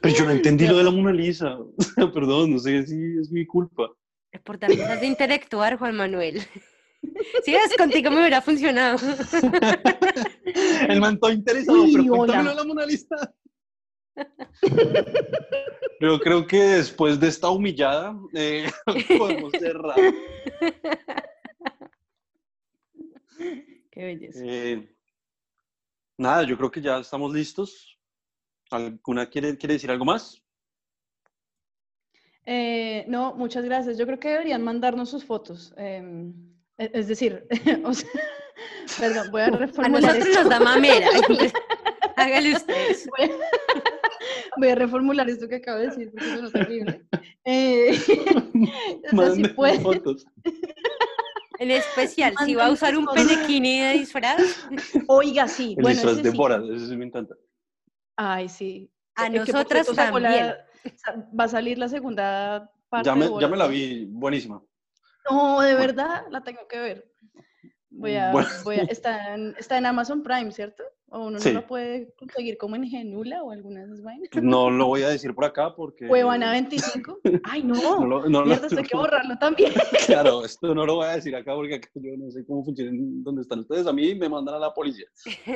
Pero 0.00 0.14
yo 0.16 0.24
no 0.24 0.30
entendí 0.32 0.66
lo 0.66 0.78
de 0.78 0.84
la 0.84 0.90
Mona 0.90 1.12
Lisa. 1.12 1.56
Perdón, 2.14 2.52
no 2.54 2.58
sé 2.58 2.84
si 2.86 3.16
es 3.20 3.30
mi 3.30 3.46
culpa. 3.46 3.90
Es 4.32 4.40
por 4.40 4.58
de 4.58 5.06
intelectuar, 5.06 5.76
Juan 5.78 5.94
Manuel. 5.94 6.40
Si 7.44 7.52
ves, 7.52 7.76
contigo 7.78 8.10
me 8.10 8.18
hubiera 8.20 8.40
funcionado. 8.40 8.98
El 10.88 11.00
man 11.00 11.18
todo 11.20 11.30
interesado, 11.30 11.82
Uy, 11.82 11.92
pero 11.92 12.04
hola. 12.14 12.16
cuéntame 12.16 12.42
lo 12.44 12.50
de 12.50 12.56
la 12.56 12.64
Mona 12.64 12.86
Lisa. 12.86 13.34
Pero 16.00 16.18
creo 16.20 16.46
que 16.46 16.60
después 16.60 17.20
de 17.20 17.28
esta 17.28 17.50
humillada 17.50 18.16
eh, 18.34 18.68
podemos 19.18 19.52
cerrar. 19.52 19.96
Qué 23.90 24.04
belleza. 24.04 24.40
Eh, 24.44 24.88
nada, 26.18 26.44
yo 26.44 26.56
creo 26.56 26.70
que 26.70 26.80
ya 26.80 26.98
estamos 26.98 27.32
listos. 27.32 27.98
¿Alguna 28.70 29.28
quiere, 29.28 29.56
quiere 29.58 29.74
decir 29.74 29.90
algo 29.90 30.04
más? 30.04 30.40
Eh, 32.46 33.04
no, 33.08 33.34
muchas 33.34 33.64
gracias. 33.64 33.98
Yo 33.98 34.06
creo 34.06 34.18
que 34.18 34.28
deberían 34.28 34.62
mandarnos 34.62 35.10
sus 35.10 35.24
fotos. 35.24 35.72
em, 35.76 36.32
e- 36.78 36.90
es 36.94 37.08
decir, 37.08 37.46
o 37.84 37.92
sea, 37.92 38.08
perdón, 38.98 39.30
voy 39.30 39.40
a 39.42 39.46
A 39.46 39.50
reformular 39.50 40.02
nosotros 40.02 40.26
esto. 40.28 40.40
nos 40.42 40.50
da 40.50 40.60
mamera. 40.60 41.08
Hágale 42.16 42.52
ustedes. 42.54 43.08
Voy 43.16 43.26
a, 43.30 43.32
voy 44.58 44.68
a 44.68 44.74
reformular 44.74 45.28
esto 45.30 45.48
que 45.48 45.56
acabo 45.56 45.78
de 45.78 45.86
decir 45.88 46.10
porque 46.10 46.26
eso 46.26 46.40
no 46.42 46.46
es 46.48 46.52
terrible. 46.52 47.02
Eh, 47.44 47.90
o 47.90 47.96
sea, 47.96 49.10
si 49.10 49.16
Mándenme 49.16 49.48
pueden, 49.50 49.82
fotos. 49.82 50.26
En 51.60 51.70
especial, 51.70 52.34
si 52.46 52.54
va 52.54 52.66
a 52.66 52.70
usar 52.70 52.96
un 52.96 53.04
penequini 53.04 53.80
de 53.80 53.92
disfraz, 53.92 54.40
oiga, 55.08 55.46
sí. 55.46 55.74
El 55.76 55.82
bueno, 55.82 55.94
disfraz 55.96 56.14
ese 56.14 56.22
de 56.22 56.30
sí. 56.30 56.36
Borat, 56.38 56.64
ese 56.64 56.86
sí 56.86 56.96
me 56.96 57.04
encanta. 57.04 57.34
Ay, 58.16 58.48
sí. 58.48 58.90
A 59.14 59.24
que 59.28 59.30
por 59.32 59.40
nosotras 59.40 59.86
cierto 59.86 59.92
la- 60.02 60.10
también. 60.10 60.54
va 61.38 61.44
a 61.44 61.48
salir 61.48 61.76
la 61.76 61.88
segunda 61.90 62.72
parte. 62.88 63.04
Ya 63.04 63.14
de 63.14 63.30
me, 63.30 63.40
ya 63.40 63.48
me 63.48 63.58
la 63.58 63.66
vi, 63.66 64.06
buenísima. 64.06 64.62
No, 65.30 65.60
de 65.60 65.74
Bueno. 65.74 65.78
verdad, 65.86 66.22
la 66.30 66.42
tengo 66.42 66.66
que 66.66 66.78
ver. 66.78 67.09
Voy 67.92 68.14
a, 68.14 68.30
Bueno. 68.32 68.48
voy 68.64 68.76
a, 68.76 68.82
está, 68.84 69.34
en, 69.34 69.54
está 69.58 69.76
en 69.78 69.86
Amazon 69.86 70.22
Prime, 70.22 70.52
¿cierto? 70.52 70.84
O 71.08 71.26
uno 71.26 71.40
Sí. 71.40 71.48
no 71.52 71.60
lo 71.62 71.66
puede 71.66 72.14
conseguir 72.16 72.56
como 72.56 72.76
en 72.76 72.84
Genula 72.86 73.42
o 73.42 73.50
alguna 73.50 73.80
de 73.80 73.86
esas 73.86 74.00
vainas. 74.02 74.28
No 74.40 74.70
lo 74.70 74.86
voy 74.86 75.02
a 75.02 75.08
decir 75.08 75.34
por 75.34 75.44
acá 75.44 75.74
porque... 75.74 76.06
Cuevana 76.06 76.52
25. 76.52 77.18
Ay, 77.42 77.64
no. 77.64 77.74
No 78.00 78.06
lo- 78.06 78.28
no 78.28 78.44
Mierda, 78.44 78.68
hay 78.76 78.84
que 78.84 78.96
borrarlo 78.96 79.36
también. 79.38 79.72
Claro, 80.06 80.44
esto 80.44 80.72
no 80.72 80.86
lo 80.86 80.94
voy 80.96 81.06
a 81.06 81.16
decir 81.16 81.34
acá 81.34 81.52
porque 81.54 81.74
acá 81.74 81.88
yo 81.94 82.16
no 82.16 82.30
sé 82.30 82.44
cómo 82.46 82.64
funciona 82.64 82.92
dónde 82.94 83.42
están 83.42 83.58
ustedes. 83.58 83.86
A 83.88 83.92
mí 83.92 84.14
me 84.14 84.28
mandan 84.28 84.54
a 84.54 84.58
la 84.60 84.72
policía. 84.72 85.06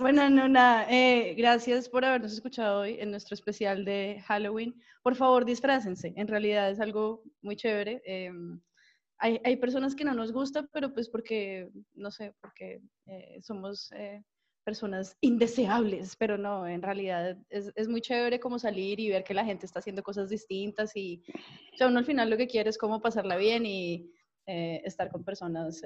Bueno, 0.00 0.28
no, 0.30 0.48
nada. 0.48 0.86
eh, 0.90 1.34
gracias 1.36 1.88
por 1.88 2.04
habernos 2.04 2.32
escuchado 2.32 2.80
hoy 2.80 2.96
en 2.98 3.10
nuestro 3.10 3.34
especial 3.34 3.84
de 3.84 4.22
Halloween. 4.26 4.74
Por 5.02 5.14
favor, 5.14 5.44
disfrácense. 5.44 6.12
En 6.16 6.26
realidad 6.26 6.70
es 6.70 6.80
algo 6.80 7.22
muy 7.42 7.54
chévere. 7.56 8.02
em, 8.04 8.60
hay, 9.18 9.40
hay 9.44 9.56
personas 9.56 9.94
que 9.94 10.04
no 10.04 10.14
nos 10.14 10.32
gusta, 10.32 10.66
pero 10.72 10.92
pues 10.92 11.08
porque, 11.08 11.70
no 11.94 12.10
sé, 12.10 12.34
porque 12.40 12.80
eh, 13.06 13.40
somos 13.42 13.90
eh, 13.92 14.22
personas 14.64 15.16
indeseables, 15.20 16.16
pero 16.16 16.38
no, 16.38 16.66
en 16.66 16.82
realidad 16.82 17.36
es, 17.50 17.72
es 17.76 17.88
muy 17.88 18.00
chévere 18.00 18.40
como 18.40 18.58
salir 18.58 19.00
y 19.00 19.10
ver 19.10 19.24
que 19.24 19.34
la 19.34 19.44
gente 19.44 19.66
está 19.66 19.78
haciendo 19.78 20.02
cosas 20.02 20.28
distintas 20.28 20.96
y, 20.96 21.22
o 21.72 21.76
sea, 21.76 21.88
uno 21.88 21.98
al 21.98 22.06
final 22.06 22.30
lo 22.30 22.36
que 22.36 22.48
quiere 22.48 22.70
es 22.70 22.78
como 22.78 23.00
pasarla 23.00 23.36
bien 23.36 23.66
y 23.66 24.10
eh, 24.46 24.82
estar 24.84 25.10
con 25.10 25.24
personas 25.24 25.80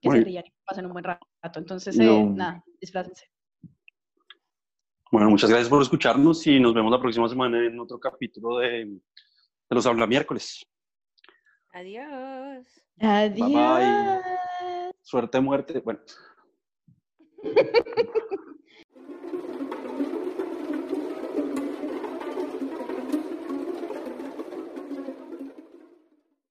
que 0.00 0.10
se 0.10 0.20
rían 0.20 0.44
y 0.46 0.52
pasen 0.64 0.86
un 0.86 0.92
buen 0.92 1.04
rato. 1.04 1.26
Entonces, 1.54 1.98
eh, 1.98 2.24
nada, 2.24 2.64
disfrácense. 2.80 3.26
Bueno, 5.10 5.30
muchas 5.30 5.48
gracias 5.48 5.68
por 5.70 5.80
escucharnos 5.80 6.46
y 6.46 6.60
nos 6.60 6.74
vemos 6.74 6.92
la 6.92 7.00
próxima 7.00 7.28
semana 7.28 7.64
en 7.64 7.78
otro 7.80 7.98
capítulo 7.98 8.58
de, 8.58 8.84
de 8.84 9.00
Los 9.70 9.86
Habla 9.86 10.06
Miércoles. 10.06 10.66
Adiós. 11.78 12.66
Adiós. 12.98 13.52
bye. 13.52 14.90
Suerte, 15.00 15.40
muerte. 15.40 15.80
Bueno. 15.80 16.00